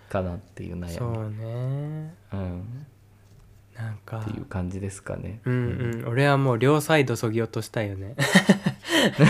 [0.08, 0.88] かなっていう悩み。
[0.90, 2.14] そうね。
[2.32, 2.86] うん
[3.76, 4.18] なんか。
[4.18, 5.40] っていう感じですかね。
[5.44, 8.14] うんうん、俺はもう両サイドそぎ落としたいよね。
[8.18, 9.26] うん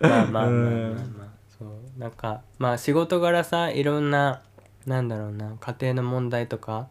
[0.00, 4.42] まあまあまあまあまあそうなんかまあ仕事柄さいろんな
[4.86, 6.88] なんだろうな家庭の問題とか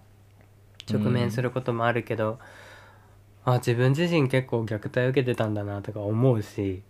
[0.92, 2.40] 直面することもあるけど、
[3.44, 6.84] あ自分自身結構虐待を受けてたんだなとか思うし、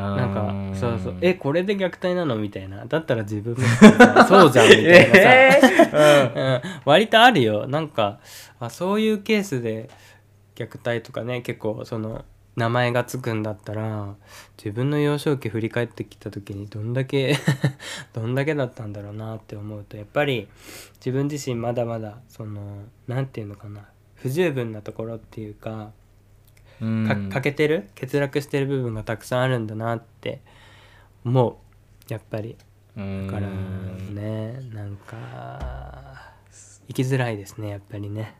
[0.00, 1.14] なんかそうそう。
[1.20, 2.36] えこれで虐待なの？
[2.36, 2.84] みたいな。
[2.86, 3.60] だったら自分も。
[4.26, 6.54] そうじゃんみたいなさ、えー。
[6.54, 7.66] うん、割とあるよ。
[7.68, 8.18] なんか
[8.58, 9.88] あそういうケースで
[10.56, 12.24] 虐待とかね結構その
[12.56, 14.14] 名前がつくんだったら
[14.56, 17.36] 自分の幼少期振り返ってきた時にどんだけ
[18.14, 20.48] どんだけだったんだろうなって思うとやっぱり
[21.04, 23.86] 自分自身まだまだその何て言うのかな。
[24.14, 25.90] 不十分なところっていうか
[26.80, 27.88] 欠けてる？
[27.98, 30.40] 欠落してる部分がたくさんあるんだなって
[31.24, 31.60] 思
[32.08, 32.12] う。
[32.12, 32.56] やっぱり。
[32.96, 36.32] うんだからねなんか
[36.86, 38.36] 生きづらいですねやっぱりね。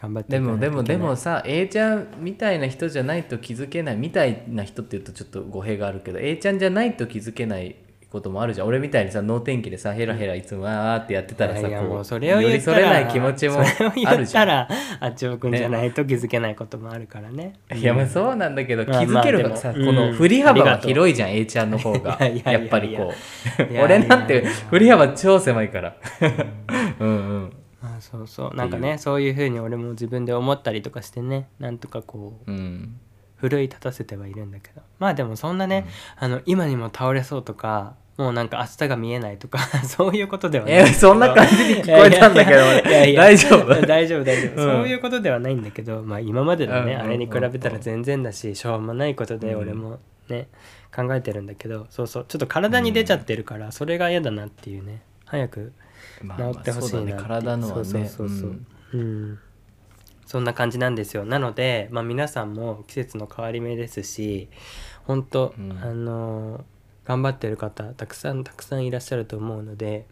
[0.00, 3.96] 頑張ってでもでもでもさ A ちゃんみたいな人じゃないと気づけない。
[3.96, 7.76] みたいな人って言うとちょっと語弊があるけど A ちゃんじゃないと気づけない
[8.10, 8.66] こともあるじゃん。
[8.66, 14.24] 俺みたいにさ能天気でさヘラヘラいつもわーってやってたらさいやいやこもうそれを言寄り添れない気持ちもあるじゃん。
[14.24, 14.68] ったら
[15.00, 17.54] あっちおくんじゃないと気づけないこともあるからね。
[17.74, 22.14] いやまあそうなんだけど気まあづけるさ、まあでもこのうん振り幅が広いじゃん A ちゃんの方が。
[22.26, 23.78] いやっぱりこう。
[23.82, 25.96] 俺なんて振り幅超狭いから。
[27.00, 27.52] うんうん。
[27.82, 28.56] あそうそう。
[28.56, 31.48] なんかねそういうふうに俺も自分で思ったりとかしてね。
[31.60, 32.50] なんとかこう。
[32.50, 32.98] うん
[33.40, 34.82] 奮い立たせてはいるんだけど。
[34.98, 42.58] まあでもそんなね、あの今にも倒れそうとかもうなんか明日が見えないとか そういうことではないえそんな感じに聞こえたんだけど
[43.16, 43.74] 大丈夫？
[43.86, 44.80] 大丈夫大丈夫、うん。
[44.80, 50.48] そういうことではないんだけどまあ今までのね、うんあれに比べたら全然だししょうもないことで俺もね、
[50.94, 51.86] 考えてるんだけど。
[51.90, 52.24] そうそう。
[52.28, 55.00] ちょっと体に出ちゃってるから、それが嫌だなっていうね。
[55.24, 55.72] 早く
[56.22, 57.22] まあ治ってほしいなまあそうだね。
[57.22, 57.84] 体のはね。
[57.84, 58.58] そうそうそうそう。
[58.94, 59.00] うん。
[59.00, 59.38] うん
[60.28, 61.24] そんな感じなんですよ。
[61.24, 64.50] なので、まあ、皆さんも季節の変わり目ですし
[65.04, 65.72] 本当、うん。
[65.82, 66.64] あの
[67.06, 70.06] 頑張ってる方たくさんたくさんいらっしゃると思うので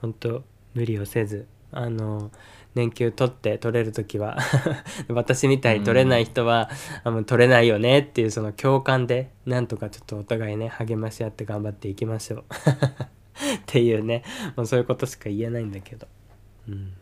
[0.00, 0.42] 本当
[0.72, 2.30] 無理をせずあの
[2.74, 4.38] 年休取って取れる時は
[5.08, 6.70] 私みたいに取れない人は、
[7.04, 12.44] あの取れないよねっていうその共感でなんとかちょっとお互いね励まし合って頑張っていきましょう。
[12.48, 14.22] っていうね
[14.56, 16.08] もうそういうことしか言えないんだけど。
[16.68, 16.92] うん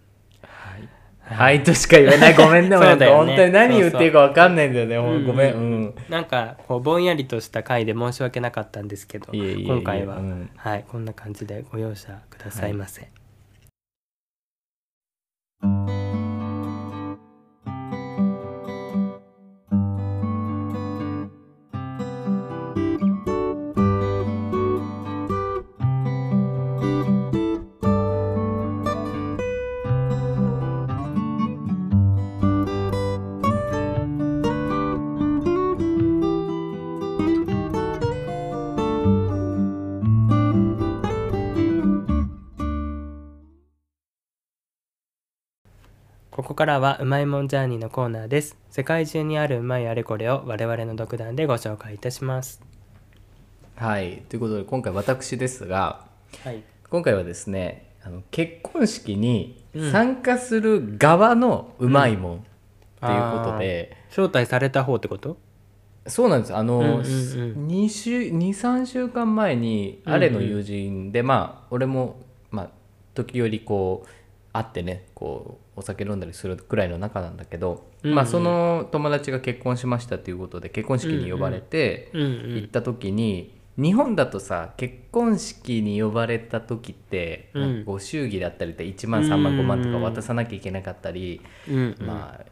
[1.28, 3.26] はいはいとしか言えないごめんね俺そうだよね。
[3.26, 5.54] 本当に何言っていいか分かんないんだよねほんごめん。
[5.54, 5.94] ううんん。
[6.08, 10.50] なんかこうぼんやりとした回で申し訳なかったんですけど今回は、うん。
[10.56, 13.17] はいこんな感じでご容赦くださいませ、ここ
[46.58, 48.56] からはうまいもんジャーニーのコーナーです。
[48.68, 52.60] 世界中にあるうまいあれこれを我々の独断でご紹介いたします。
[53.76, 54.24] はい。
[54.28, 56.04] ということで今回私ですが
[56.42, 56.64] はい。
[56.90, 59.92] 今回はですねあの結婚式にうん。
[59.92, 65.36] 参加する側のうまいもんっていうことで、招待された方ってこと？
[66.08, 66.56] そうなんです。
[66.56, 67.02] あの、うんうんうん。
[67.68, 72.18] 2週23週間前にあれの友人で、まあ俺も、
[72.50, 72.70] まあ、
[73.14, 74.08] 時折こう
[74.52, 78.16] 会ってねこうお酒飲んだりするくらいの仲なんだけど、うんうん。
[78.16, 87.52] まあ、その友達が結婚しましたっていうことで結婚式に呼ばれて行った時に、日本だとさ結婚式に呼ばれた時って、
[87.84, 92.06] ご祝儀だったりって1万3万5万とか渡さなきゃいけなかったり、うんうん。
[92.06, 92.44] まあ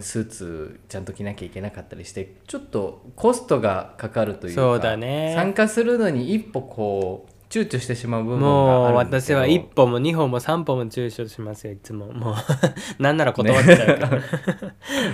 [0.00, 5.34] スーツちゃんと着なきゃいけなかったりしてちょっとコストがかかるというかそうだね。
[5.36, 12.12] 参加するのに一歩こう躊躇してしまう部分がもう私は一歩も二歩も三歩も躊躇しますよいつも。
[12.12, 12.34] もう
[13.00, 14.22] なんなら断っちゃうから、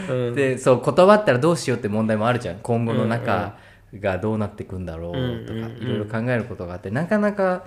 [0.09, 2.57] うん、でそう断ったらどうしようって問題もあるじゃん。
[2.62, 3.59] 今後の中
[3.94, 7.64] がどうなっていくんだろうとかいろいろ考えることがあってなかなか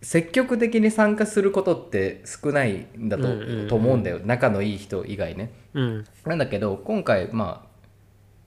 [0.00, 3.28] 積極的に参加することって少ないんだと,、
[3.68, 4.20] と思うんだよ。
[4.24, 5.50] 仲のいい人以外ね。
[5.74, 6.04] うん。
[6.24, 7.65] なんだけど今回まあ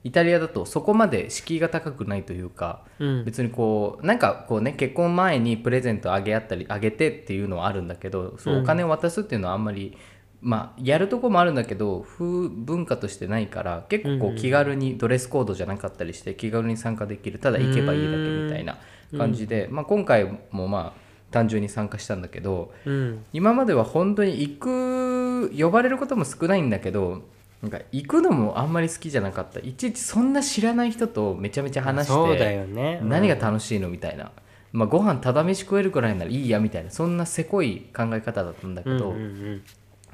[0.02, 3.24] イタリアだとそこまで敷居が高くないというか、うん。
[3.24, 9.96] 別にこうなんかこうね結婚前にプレゼントあげ合ったりあげてっていうのはあるんだけどそううんお金を渡すっていうのはあんまり、
[10.40, 14.36] まあやるとこもあるんだけど風文化としてないから結構こうんううん。
[14.36, 18.78] 気軽にドレスコードじゃなかったりして気軽に参加できるただ行けばいいだけみたいな
[19.18, 23.24] 感じで、まあ、今回もまあ単純に参加したんだけどうん。
[23.34, 27.22] 今までは本当に行く呼ばれることも少ないんだけど
[27.62, 29.60] なんか行くのもあんまり好きじゃなかった。
[29.60, 33.00] いちいちそんな知らない人とめちゃめちゃ話してそうだよね。
[33.02, 34.32] 何が楽しいのみたいな、
[34.72, 36.90] まあ、ご飯ただ飯食えるくらいならいいやみたいな。
[36.90, 39.62] そんなせこい考え方だったんだけど、うんうん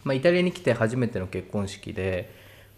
[0.02, 2.32] まあ、イタリアに来て初めての結婚式で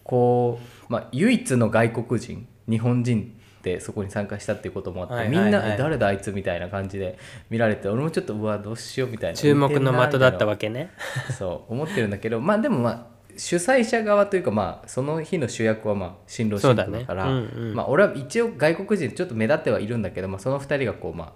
[0.05, 5.45] こう、まあ、唯一の外国人日本人てそこに参加したっていうこともあって、はいはいはい。
[5.45, 7.19] みんな「え誰だあいつ」みたいな感じで
[7.51, 9.37] 見られて俺もちょっとうわどうしようみたいな。
[9.37, 10.91] 注目の的だったわわけね
[11.37, 17.49] そう思ってるんだけどまあでもまあ主催者側というかまあその日の主役はまあ新郎新婦だからそうだね。
[17.55, 17.75] うんうん。
[17.75, 21.33] まあ俺は一応外国人ちょっと目立ってはいるんだけど、まあ、その2人がこうまあ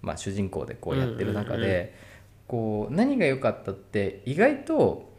[0.00, 1.64] まあ主人公でこうやってる中うんうん。
[1.64, 1.94] うで
[2.46, 5.10] こう何が良かったって意外と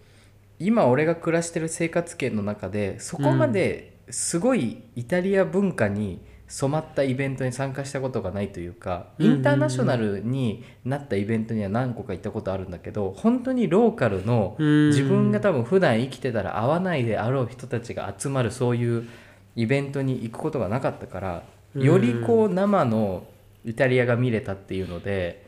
[0.57, 6.21] 今俺が暮らしてる生活圏の中でそこまですごいイタリア文化に
[6.51, 14.89] 染まったイベントに参加したことがないというかインターナショナルになったイベントには何個か行ったことあるんだけど本当にローカルのうん。
[14.89, 19.07] 自分が多分普段生きてたら会わないであろう人たちが集まるそういう
[19.55, 21.43] イベントに行くことがなかったから
[21.73, 23.23] よりこう生の
[23.63, 25.45] イタリアが見れたっていうので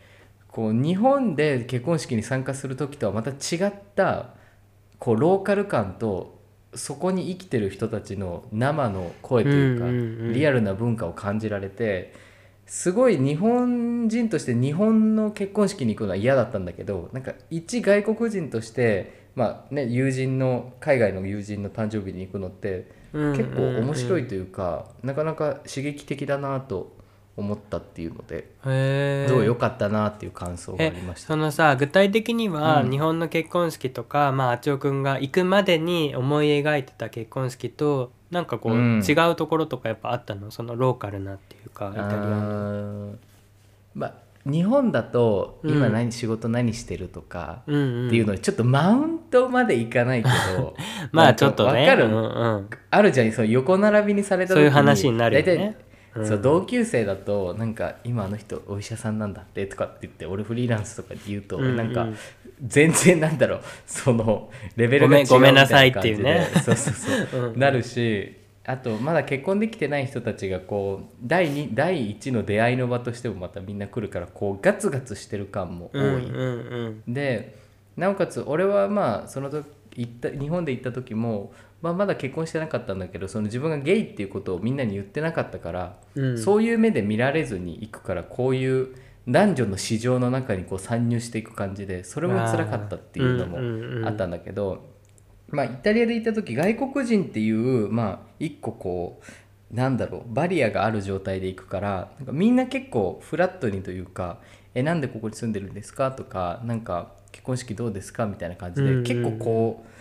[0.47, 4.29] こう日本で結婚式に参加する時とはまた違った
[4.99, 6.42] こうローカル感と
[6.75, 12.13] そこに生きてる人たちの生の声というか、リアルな文化を感じられて
[12.65, 26.95] すごい日本人として日本の結婚式に行くのは嫌だったんだけどなんか一外国人として、まあね、友人の海外の友人の誕生日に行くのって結構面白いというか、なかなか刺激的だなと
[27.35, 31.27] 思ったっていうので、へえすごい良かったなっていう感想がありました。
[31.29, 32.91] そのさ具体的には、うん。
[32.91, 39.03] 日本の結婚式とか、まあ、あちおくんが行くまでに思い描いてた結婚式となんかこう、うん。
[39.07, 40.51] 違うところとかやっぱあったの？
[40.51, 43.15] そのローカルなっていうかイタリアの。
[43.95, 44.13] まあ
[44.45, 45.75] 日本だとうん。
[45.75, 50.75] 今何、仕事何してるとかうんうん、っていうのにちょっとマウントまでいかないけど
[51.11, 51.81] まあちょっとね。
[51.81, 52.69] わかる、うんうん。
[52.91, 55.77] あるじゃんそう横並びにされた時そういう話になるよね
[56.15, 56.27] うん。
[56.27, 61.75] そう同級生だとなんか今あの人お医者さんなんだってとかって言って俺フリーランスとかで言うと、うんうん。
[61.75, 62.07] なんか
[62.65, 66.21] 全然なんだろうそのレベルが違うみごめんごめんなたさいっていな感じで。
[66.21, 66.93] いうねそうそう。
[67.31, 77.13] そ う、なるしあとまだ結婚できてない人たちがこう第2第一の出会いの場としてもまたみんな来るからこうガツガツしてる感も多い、うんうんうん。
[77.13, 77.55] で
[77.97, 81.53] なおかつ俺はまあその時行った日本で行った時も、
[81.83, 88.95] まあ、まだ結婚してなかったんだけどその自分がゲイっていうことをみんなに言ってなかったから、うんそういう目で見られずに行くからこういう
[89.27, 94.85] 男女の市場の中にこう参入していく感じでそれも辛かったっていうのもうんうんうんあったんだけど、
[95.49, 99.21] まあ、イタリアで行った時外国人っていうまあ一個こ
[99.71, 104.39] うなんだろうバリアがある状態で行くからなんかみんな結構フラットにというか
[104.73, 109.92] 「えなんでここに住んでるんですか?」とか「なんか結婚式どうですか?」みたいな感じで、うんうん結構こう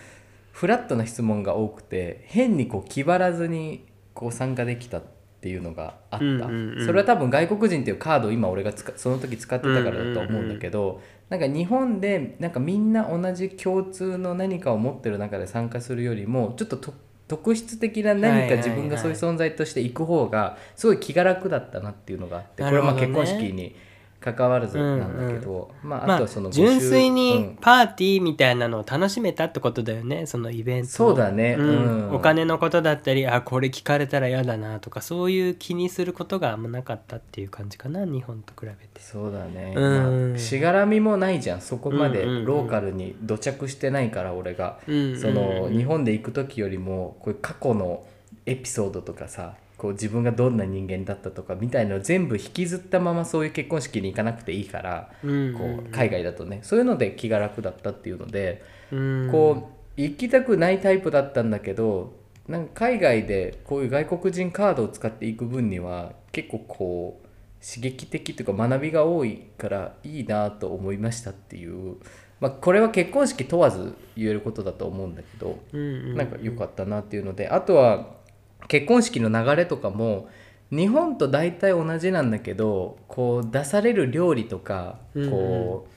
[0.52, 3.84] フラットな質問が多くて変にこう気張らずに
[4.14, 5.02] こう参加できたっ
[5.40, 6.86] ていうのがあった、うんうんうん。
[6.86, 11.00] それは多分外国人っていうカードを今俺が使その時使ってたからだと思うんだけど、
[11.30, 16.94] なんか日本でなんかみんな同じ共通の何かを持ってる中で参加するよりもちょっとと
[17.26, 23.26] 特質的な何か自分がそういう存在として行く方がすごい気が楽だったなっていうのがあって、これはまあなるほどね。
[23.26, 23.74] 結婚式に
[24.22, 27.58] 関わらずなんだけど、まあ、あまあとはその募集純粋うにん。
[27.60, 30.88] パーティーみたいなのを楽しめたってことだよねそのイベント。
[30.90, 31.56] そうだね。
[31.58, 32.08] うん。
[32.08, 32.14] うん。
[32.14, 39.00] お金のことだったりあこれ聞かれたら嫌だなとかそういう気にすることがあんまなかったっていう感じかな日本と比べて。
[39.00, 40.30] そうだね、うん。
[40.30, 42.22] まあしがらみもないじゃんそこまで。
[42.22, 42.44] うんうんうん。
[42.44, 45.20] ローカルに土着してないから俺が、うん。
[45.20, 48.04] その日本で行く時よりもこういう過去の
[48.46, 55.54] エピソードとかさこう自分がどんな人間だったとかみたいのを全部引きずったままそういう結婚式に行かなくていいから、うん。
[55.54, 58.62] こう海外だとねそういうので気が楽だったっていうので、
[58.92, 59.28] うん。
[59.32, 62.14] こう行きたくないタイプだったんだけど
[62.46, 67.26] なんか海外でこういう外国人カードを使っていく分には結構こう
[67.66, 71.96] 刺激的というか学びが多いからいいなと思いましたっていう、
[72.38, 78.21] まあ、これは結婚式問わず言えることだと思うんだけど、なんか良かったなっていうのであとは
[78.68, 80.28] 結婚式の流れとかも
[80.70, 85.30] 日本と大体同じなんだけどこう出される料理とかうんうん。
[85.30, 85.88] こ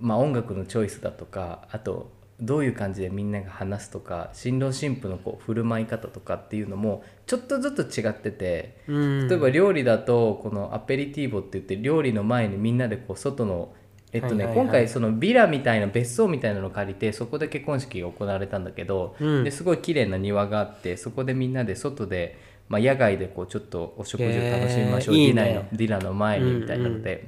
[0.00, 2.10] う、まあ、音楽のチョイスだとかあと
[2.40, 13.72] どういう感じでみんなが話すとか新郎新婦のこう振る舞い方とかっていうのもちょっとずつ違っててうん例えば料理だとこのアペリティーボって言って料理の前にみんなでこう外の
[14.12, 14.54] えっとね、はい。
[14.54, 19.44] はいはい今回そのビラみたいな別荘みたいなのを借りてそこで結婚式が行われたんだけど、うん。
[19.44, 22.38] ですごい綺麗な庭があってそこでみんなで外で、
[22.68, 25.34] まあ、野外でこうちょっとお食事を楽しみましょう、へーいいね。
[25.34, 27.24] ディナーのディナーの前にみたいなので、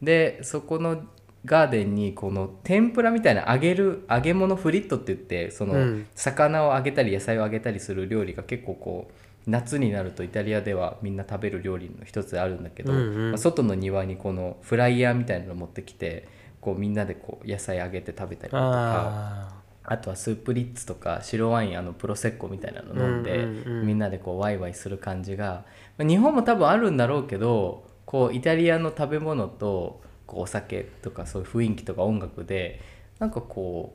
[0.00, 1.02] でそこの
[1.44, 6.06] ガーデンにこの天ぷらみたいな揚げる揚げ物フリットって言ってその、うん。
[6.14, 9.12] 魚を揚げたり野菜を揚げたりする料理が結構こう
[9.46, 13.30] 夏になるとイタリアではみんな食べる料理の一つであるんだけど、うんうん。
[13.30, 16.28] まあ外の庭にこのフライヤーみたいなの持ってきて
[16.60, 23.86] こうみんなでこう野菜揚げて食べたりだとかああとはスープリッツとか白ワインあのプロセッコみたいなの飲んで、うんうんうん。
[23.86, 25.64] みんなでこうワイワイする感じが
[25.98, 32.80] まあ日本も多分あるんだろうけどこうイタリアの食べ物とこうお酒とかそういう雰囲気とか音楽で
[33.18, 33.94] なんかこ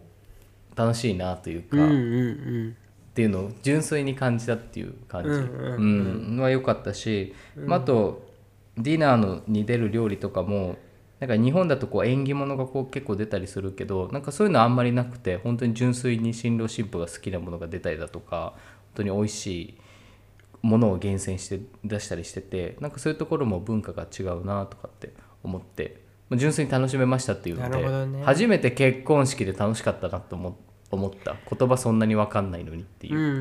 [0.75, 2.75] う楽しいなというか、うんうっん
[3.17, 8.29] ていうのを純粋に感じたっていう感じ、うんは良かったし、まあ、あと
[8.77, 10.77] ディナーのに出る料理とかも
[11.19, 18.61] なんか日本だとこう縁起物がこう結構出たりするけどなんかそういうのあんまりなくて本当に純粋に新郎新婦が好きなものが出たりだとか本
[18.93, 19.77] 当に美味しい
[20.61, 25.11] ものを厳選して出したりしててなんかそういうところも文化が違うなとかって
[25.43, 28.23] 思ってまあ純粋に楽しめましたっていうので、ね。
[28.23, 30.55] 初めて結婚式で楽しかったなと思
[30.89, 31.35] 思った。
[31.49, 33.17] 言葉そんなに分かんないのにっていう。
[33.17, 33.19] う。
[33.19, 33.31] んうんう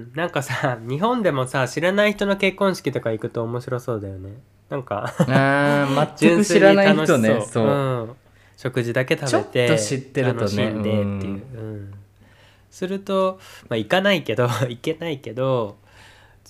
[0.00, 0.12] ん。
[0.14, 4.30] なんかさ日本でもさ知らない人の結婚式とか行くと面白そうだよね。
[4.70, 7.44] なんかあー 全く知らない人ね。
[7.46, 7.70] そう、う。
[8.04, 8.16] ん、
[8.56, 10.40] 食事だけ食べてちょっと知ってるとね。
[10.40, 11.94] 楽しんでっていう、うん。
[12.70, 13.38] すると
[13.68, 15.76] まあ行かないけど 行けないけど、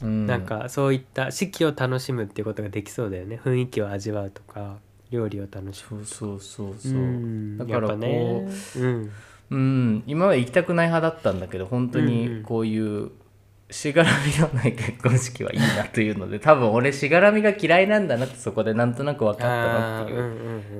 [0.02, 0.26] うん。
[0.26, 3.40] なんかそういった式を楽しむっていうことができそうだよね。
[3.44, 4.76] 雰囲気を味わうとか
[5.10, 7.58] 料理を楽しむそうそうそうそう、うん。
[7.58, 8.44] だからこう、やっぱね。
[8.76, 9.10] うん
[9.50, 13.10] うん、今まで行きたくない派だったんだけど本当にんこういう
[13.70, 20.18] しがらみのない結婚式はいいなというので多分俺しがらみが嫌いなんだなってそこでなんとなく分かったなっていう。
[20.18, 20.26] うん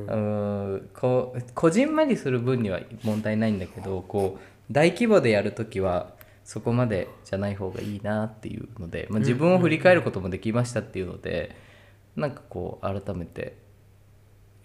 [0.09, 4.41] うんこうこじんまりする分には問題ないんだけどこう
[4.71, 6.11] 大規模でやるときは
[6.45, 11.57] そこまでじゃない方がいいなっていうので、まあ、自分を振り返ることもできましたっていうので、
[12.15, 13.57] なんかこう改めて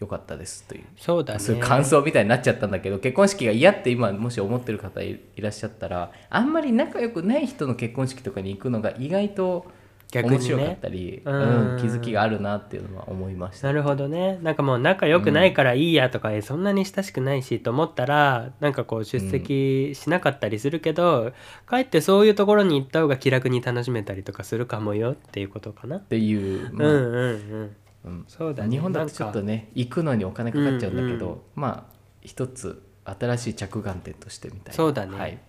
[0.01, 0.83] 良かったですという。
[0.97, 1.39] そうだね。
[1.39, 9.71] そういう感想みたいになっちゃったんだけど結婚式が嫌って今もし思ってる方いいらっしゃったらあんまり仲良くない人の結婚式とかに行くのが意外と
[10.11, 10.37] 逆にね。
[10.37, 11.73] 面白かったり、うん。
[11.73, 13.67] うん気づきがあるなっていうのは思いました。
[13.67, 14.39] なるほどね。
[14.41, 21.31] なんかもう仲良くないからいいやとか、えそんなに親しくないしと思ったらなんかこう出席しなかったりするけど、
[21.65, 25.97] かえってそういうところに行った方が気楽に楽しめたりとかするかもよっていうことかな。
[25.97, 27.27] っていう、まあうんうんう
[27.63, 27.75] ん
[28.05, 28.25] うん。
[28.27, 28.69] そうだね。
[28.69, 31.91] 日本だとちょっとね行くのにお金かかっちゃうんだけど、うんうんまあ
[32.21, 34.73] 一つ新しい着眼点としてみたいな。
[34.73, 35.17] そうだね。
[35.17, 35.39] はい、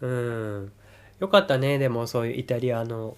[0.00, 0.72] うん。
[1.18, 1.78] よかったね。
[1.78, 3.16] でもそういうイタリアの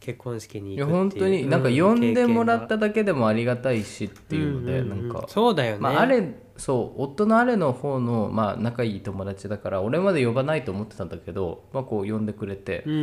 [0.00, 12.96] 結婚式にいや行く本当になんか呼んでもらったっだけでもありがたいしっていうので、なんかそうだよね、まあ、あれそう夫のあれの方の、まあ、仲いい友達だから俺まで呼ばないと思ってたんだけど、まあ、こう呼んでくれてう、んう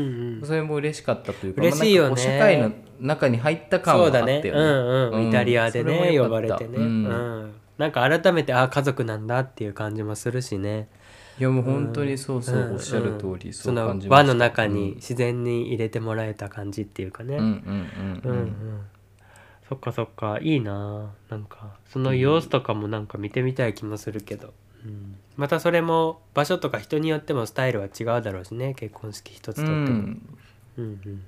[0.43, 0.45] ん。
[0.45, 2.17] それも嬉しかったというか嬉しいよね。
[2.17, 4.41] 社会の中に入った感はそうあったよね。
[4.41, 4.59] だね。
[4.59, 7.03] うんうん、イタリアでね呼ばれてね、ううん。
[7.03, 10.87] んなんか改めてあ家族なんだっていう感じもするしね。
[11.39, 12.73] いやもう本当にそうそう、うん。
[12.73, 13.53] おっしゃる通り、うん。
[13.53, 18.81] そうの輪の中に自然に入れてもらえた感じっていうかね、うんうんうんううんん、うん
[19.69, 21.13] そっかそっかいいな。
[21.29, 24.53] なんかその様子とかもなんか見てみたい気もするけど、
[24.85, 25.15] うん。
[25.35, 28.73] またそれも場所とか人によってもスタイルは違うだろうしね。
[28.73, 30.21] 結婚式一つとっても、うん。
[30.75, 31.21] うん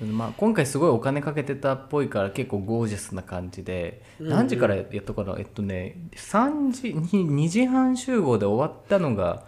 [0.00, 5.36] うんまあ、今回すごいお金かけてたっぽいから結構ゴージャスな感じで、うん何時からやったかな？
[5.38, 9.44] えっとね3時に2時半集合で終わったのが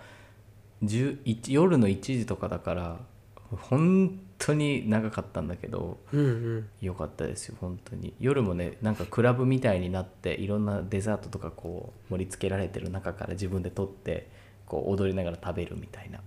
[0.85, 3.01] 11夜の1時とかだから
[3.57, 6.68] 本当に長かったんだけどうんうん。
[6.80, 8.14] 良かったですよ本当に。
[8.18, 14.28] 夜もねなんかクラブみたいになっていろんなデザートとかこう盛り付けられてる中から自分で取って
[14.66, 16.20] こう踊りながら食べるみたいな。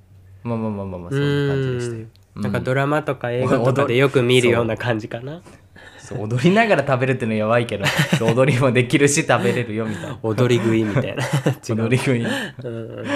[0.43, 2.07] まあまあまあまあまあそういう感じでしたよ。
[2.35, 2.41] うん。
[2.43, 5.41] なんかドララマとか映画とかでよく見るような感じかな。
[5.97, 6.23] そう。
[6.23, 7.85] 踊りながら食べるっていうのはやばいけど
[8.27, 10.19] 踊りもできるし食べれるよみたいな。
[10.23, 11.23] 踊り食いみたいな。
[11.69, 12.23] 踊り食い。
[12.23, 13.07] うんうん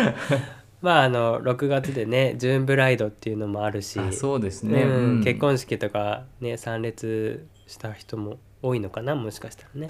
[0.82, 5.24] まああの6月でねジューンブライドっていうのもあるしあそうですね、うんうん。
[5.24, 9.90] 結婚式とかね参列した人も多いのかなもしかしたらね、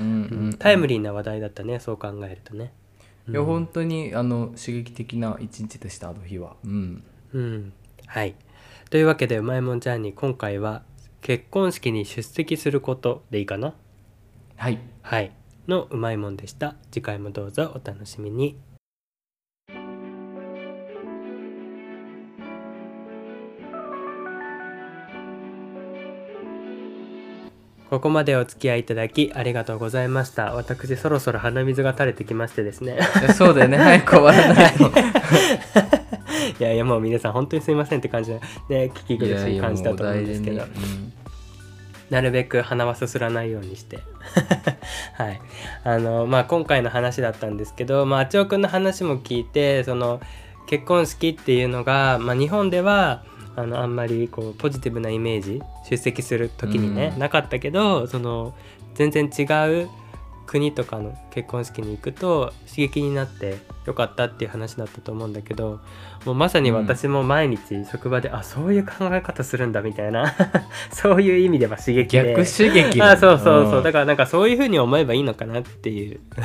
[0.00, 0.56] うんうん。
[0.58, 2.72] タイムリーな話題だったねそう考えるとね。
[3.28, 6.56] いや本当にあの刺激的な一日でしたあの日は。
[6.64, 7.04] うん。
[7.32, 7.72] うん。
[8.06, 8.34] はい。
[8.88, 10.82] というわけでうまいもんちゃんに今回は
[11.20, 13.74] 結婚式に出席することでいいかな？
[14.56, 14.78] はい。
[15.02, 15.32] はい。
[15.68, 16.74] のうまいもんでした。
[16.90, 18.58] 次回もどうぞお楽しみに
[27.90, 30.54] ここまでお付き合いいただきありがとうございました。
[30.54, 33.00] 私そろそろ鼻水が垂れてきましてですね。
[33.36, 33.78] そうだよね。
[33.78, 34.84] 早く終わらないと
[36.60, 38.38] いやいやもう皆さん本当にすいませんって感じで、
[38.68, 40.56] ね、聞き苦しい感じだと思うんですけど。
[40.56, 40.74] いやいや
[42.10, 43.98] なるべく鼻はすすらないようにして。
[45.18, 45.40] はい。
[45.82, 50.20] あのまあ今回の話だったんですけどまああちおくんの話も聞いてその
[50.66, 53.24] 結婚式っていうのが、まあ、日本では
[53.56, 57.18] あのあんまりこうポジティブなイメージ出席する時にね、うん。
[57.20, 58.54] なかったけどその
[58.94, 59.44] 全然違
[59.82, 59.88] う
[60.46, 63.58] 国とかの結婚式に行くと刺激になって
[63.90, 65.80] よよかったっていう話だったと思うんだけど
[66.24, 70.34] もうまさに私も毎日職場で、あそういう考え方するんだみたいな。
[70.92, 72.34] そういう意味では刺激で。
[72.34, 73.00] 逆刺激。
[73.00, 73.82] あそうそうそう、ん。
[73.82, 76.20] だからなんかそういうふうに思えばいいのかなっていう。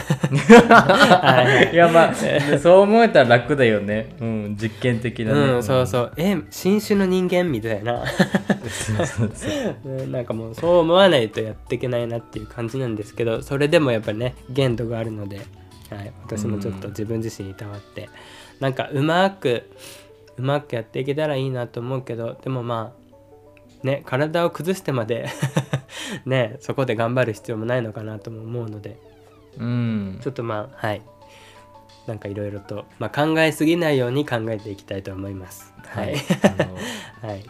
[0.71, 1.73] はい。
[1.73, 1.75] い。
[1.75, 6.11] やまあそう思えたら楽だよね、うん、実験的なね、うん、そうそう。
[6.15, 8.01] え新種の人間みたいな。
[10.09, 15.41] なんかもうそう思わないとやっていけないなっていう感じなんですけどそれでもやっぱりね限度があるので、
[15.89, 18.09] はい、私もちょっと自分自身にいたわって、
[18.59, 19.69] なんかうまく
[20.37, 22.93] うまくやっていけたらいいなと思うけどでもま
[23.83, 25.29] あね体を崩してまで
[26.25, 28.97] ねそこで頑張る必要もないのかなとも思うので
[29.57, 30.19] うん。
[30.21, 31.01] ちょっとまあはい。
[32.07, 35.73] なんかいろいろと、まあ、考えすぎないように考えていきたいと思います。
[35.87, 36.13] はい、
[36.43, 36.75] あの
[37.27, 37.43] はい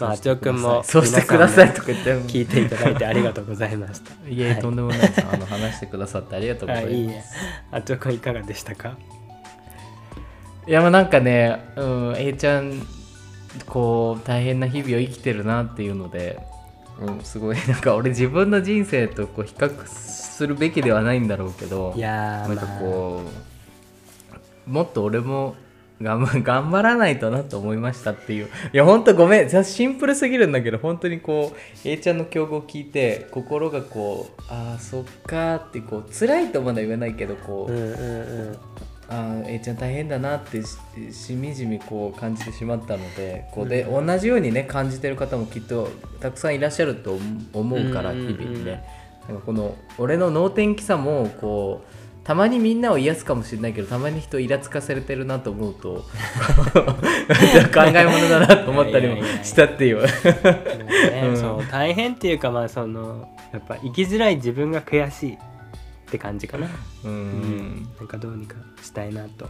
[0.00, 4.10] まあ、あちおくんもそうしてください皆とか言っても聞いていただいてありがとうございました。
[4.28, 5.24] いえ、とんでもないです。
[5.26, 6.94] あの話してくださってありがとうございます。
[6.94, 7.24] あいいね。
[7.70, 8.96] あちおくんいかがでしたか？
[10.66, 12.86] いやまあなんかね、うん、A ちゃん
[13.66, 16.40] こう大変な日々を生きてるなっていうので、
[17.00, 22.80] うん、すごい なんか俺自分の人生とこう比較するべきではないんだろうけどいやーなんかまあ。
[22.80, 23.22] こ
[24.66, 25.54] う、もっと俺も
[26.00, 28.46] 頑張 頑張らないとなと思いましたっていう。
[28.72, 29.64] いやほんとごめん。
[29.64, 37.92] シンプルすぎるんだけど本当にこう A ちゃんの境遇を聞いて心がこうああそっかーってこう辛いとまだ言えないけどこう、うんうんう
[38.52, 38.58] ん。
[39.08, 40.76] あー A ちゃん大変だなってし
[41.12, 45.88] しみじみこう感じてしまったのでこうで、同じようにね感じてる方もきっと
[46.20, 47.20] たくさんいらっしゃると思
[47.52, 48.84] 思うからうんうんうん日々にね、
[49.28, 56.04] なんかこの俺の能天気さもこうたまにみんなを癒すかもしれないけどたまに人をイラつかされてるなと思うと
[56.74, 60.02] 考え物だなと思ったりもしたっていう。
[60.02, 60.10] ね
[61.28, 65.38] うんそう大変っていうかまあそのやっぱ生きづらい自分が悔しいっ
[66.10, 66.66] て感じかな。
[67.04, 69.48] ううんんなんかどうにかしたいなと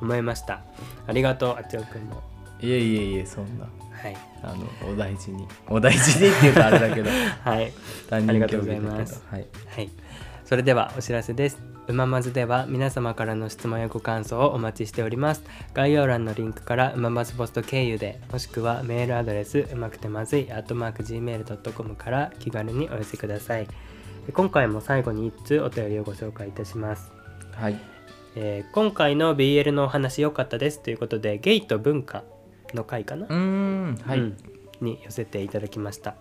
[0.00, 0.62] 思いました。
[1.06, 2.22] ありがとうあちおくんも。
[2.58, 4.54] いえいえいえそんなはいあ
[4.86, 7.10] のお大事にお大事にっていうかあれだけど
[7.44, 7.70] はい。
[8.08, 9.46] 担ありがとうございますはい
[9.76, 9.90] はい、
[10.46, 11.73] それではお知らせです。
[11.86, 15.42] うままずでは皆様からの質問やご感想をお待ちしております。
[15.74, 23.66] 概要欄のリンクからうままずポスト経由で、もしくはメールアドレスうまくてまずい、アットマーク Gmail.com から気軽にお寄せください。
[24.32, 27.12] 今回も最後に1通お便りをご紹介いたします。
[27.52, 27.78] はい。
[28.36, 30.82] えー今回の BL のお話良かったです。
[30.82, 32.24] ということで、ゲイと文化
[32.72, 33.26] の回かな？
[33.26, 34.36] うーんはい、うん。
[34.80, 36.16] に寄せていただきました、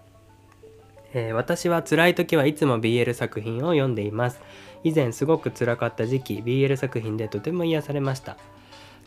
[1.13, 4.39] えー私は辛い時はいつも BL 作品を読んでいます
[4.83, 8.37] 以前すごく辛かった時期 BL 作品でとても癒されました。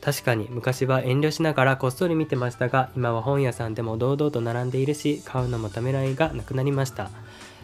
[0.01, 7.11] 確かに昔は遠慮しながらこっそり見てましたが今は本屋さんでも堂々と並んでいるし買うのもためらいがなくなりました。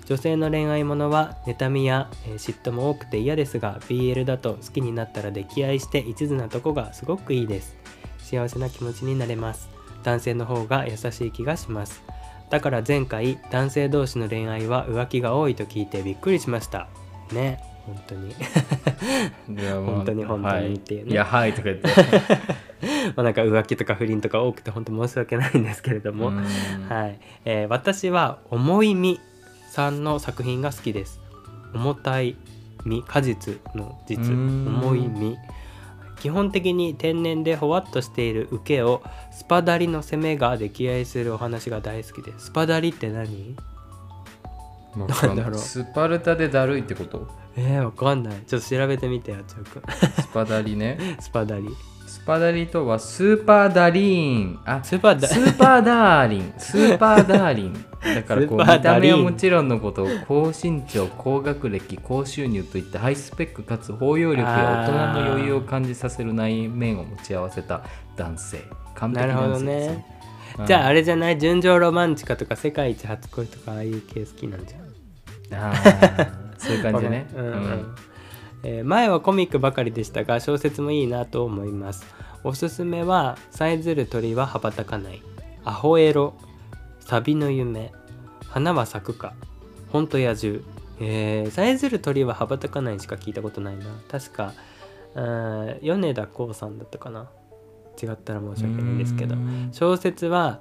[0.06, 7.76] 女性の恋愛ものは妬みや、え嫉妬も多くて嫌ですが BL だと好きになったら溺愛して一途なとこがすごくいいです。
[8.18, 9.70] 幸せな気持ちになれます。
[10.02, 12.02] 男性の方が優しい気がします。
[12.50, 16.88] だから前回男性同士の恋愛は浮気が多いと聞いてびっくりしました。
[17.32, 17.71] ね。
[17.86, 18.34] 本当に。
[19.86, 21.04] 本当に本当にっていうね。
[21.04, 21.88] はい、いやはいとか言って。
[23.16, 26.36] まあなんか浮気とか不倫とか多くて本当申し訳ないんですけれども、うん。
[26.88, 29.20] はい、えー私は重い実
[29.68, 31.20] さんの作品が好きです。
[31.74, 32.36] 重たい
[32.84, 34.32] 実果実の実。
[34.32, 34.66] うん。
[34.82, 35.36] 重い実
[36.20, 39.02] 基本的に天然でほわっとしている受けを
[39.32, 42.32] スパダリの攻めが溺愛するお話が大好きで。
[42.38, 43.56] すスパダリって何？
[44.96, 45.54] なんだろう。
[45.58, 47.41] スパルタでだるいってこと？
[47.56, 48.34] えー、わかんない。
[48.46, 49.82] ちょっと調べてみてあちょくん
[50.22, 50.98] スパダリね。
[51.20, 51.68] スパダリ。
[52.06, 54.60] スパダリとはスーパーダリーン。
[54.64, 56.52] あスーパーダスーパーダーリン。
[56.58, 57.84] スーパーダーリン。
[58.14, 67.82] だからこう見た目はもちろんのこと高身長高学歴高収入といったハイスペックかつ包容力や大人の余裕を感じさせる内面を持ち合わせた
[68.16, 68.62] 男性。
[68.94, 70.06] 完璧なるほど男性ですね。
[70.58, 71.38] うんじゃああれじゃない？
[71.38, 74.82] 純情ロマンチカとか世界一初恋とかああいう系好きなんじゃん
[76.58, 77.28] そういう感じね。
[77.34, 77.94] うん。
[78.64, 82.06] えー前はコミックばかりでしたが小説もいいなと思います。
[82.44, 85.22] おすすめは「さえずる鳥は羽ばたかない」
[85.64, 86.34] 「アホエロ」
[87.00, 87.92] 「サビの夢」
[88.48, 89.34] 「花は咲くか」
[89.90, 90.62] 「ほんと野獣」
[91.00, 93.84] えー「さえずる鳥は羽ばたかない」しか聞いたことないな。
[94.08, 94.52] 確か
[95.14, 97.28] うん米田光さんだったかな。
[98.02, 99.34] 違ったら申し訳ないんですけど。
[99.34, 99.68] うん。
[99.72, 100.60] 小説は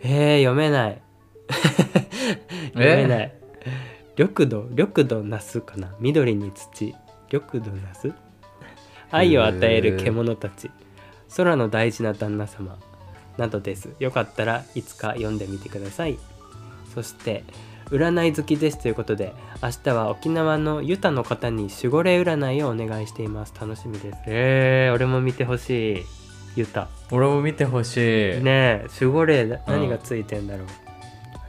[0.00, 1.02] えー、読めない。
[2.74, 3.39] 読めない
[4.20, 5.94] 緑土緑土なすかな？
[5.98, 6.94] 緑に土。
[7.32, 8.12] 緑土なす
[9.10, 10.70] 愛を与える獣たち。
[11.38, 12.76] 空の大事な旦那様。
[13.38, 13.88] などです。
[13.98, 16.18] よかったらいつか読んでみてください。
[16.94, 17.44] そして
[17.86, 23.54] 占い好きですということで明日は沖縄のユタの方に守護霊占いをお願いしています。
[23.58, 24.18] 楽しみです。
[24.26, 26.04] えー、俺も見てほしい。
[26.56, 26.88] ユタ。
[27.10, 28.00] 俺も見てほしい、
[28.42, 28.86] ねえ。
[29.00, 30.89] 守護霊だ何がついてんだろう、いや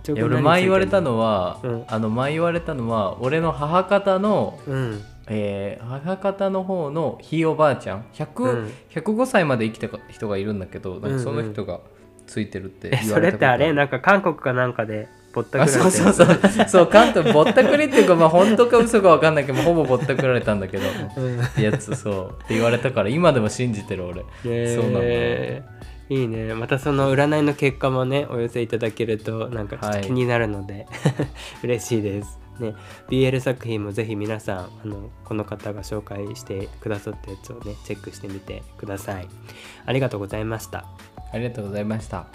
[0.10, 1.84] 俺前言われたのは、うん。
[1.88, 5.02] あの前言われたのは俺の母方の、うん。
[5.28, 8.72] えー母方の方のひいおばあちゃん100、うん。
[8.89, 11.80] 105歳まで生きた人がいるんだけどなんかそうんうんの人が
[12.28, 13.20] ついてるって言われたこと。
[13.22, 13.72] れってあれ？
[13.74, 16.68] なんか韓国かなんかでぼったくらあれてそうそうそう。
[16.68, 20.84] そう関東ぼったくりっていうかまあ本当か嘘か分かんないけどほぼぼったくられたんだけど
[21.18, 21.39] うん。
[21.64, 22.43] やつそう。
[22.43, 24.24] って言われたから今でも信じてる俺、
[24.66, 25.64] ねそうなんだえ
[26.12, 26.53] いいね。
[26.55, 30.01] またその占いの結果もねお寄せいただけるとなんかちょっとはい。
[30.03, 30.86] 気になるので、
[31.64, 32.38] 嬉しいです。
[32.59, 32.76] ね。
[33.07, 39.28] BL 作品もぜひ皆さんあのこの方が紹介してくださったやつをねチェックしてみてください。
[39.86, 40.86] ありがとうございました。
[41.32, 42.28] ありがとうございました。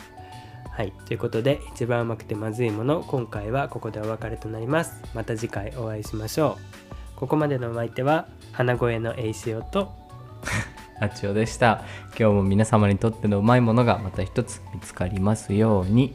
[0.70, 0.94] はい。
[1.04, 5.02] ということで一番うまくてまずいもの今回はここでお別れとなります。
[5.12, 6.56] また次回お会いしましょ
[7.14, 7.16] う。
[7.16, 9.92] ここまでのお相手は花声の栄潮と
[11.00, 11.84] ラジオでした。
[12.18, 16.14] 今日も皆様にとってのうまいものがまた一つ見つかりますように。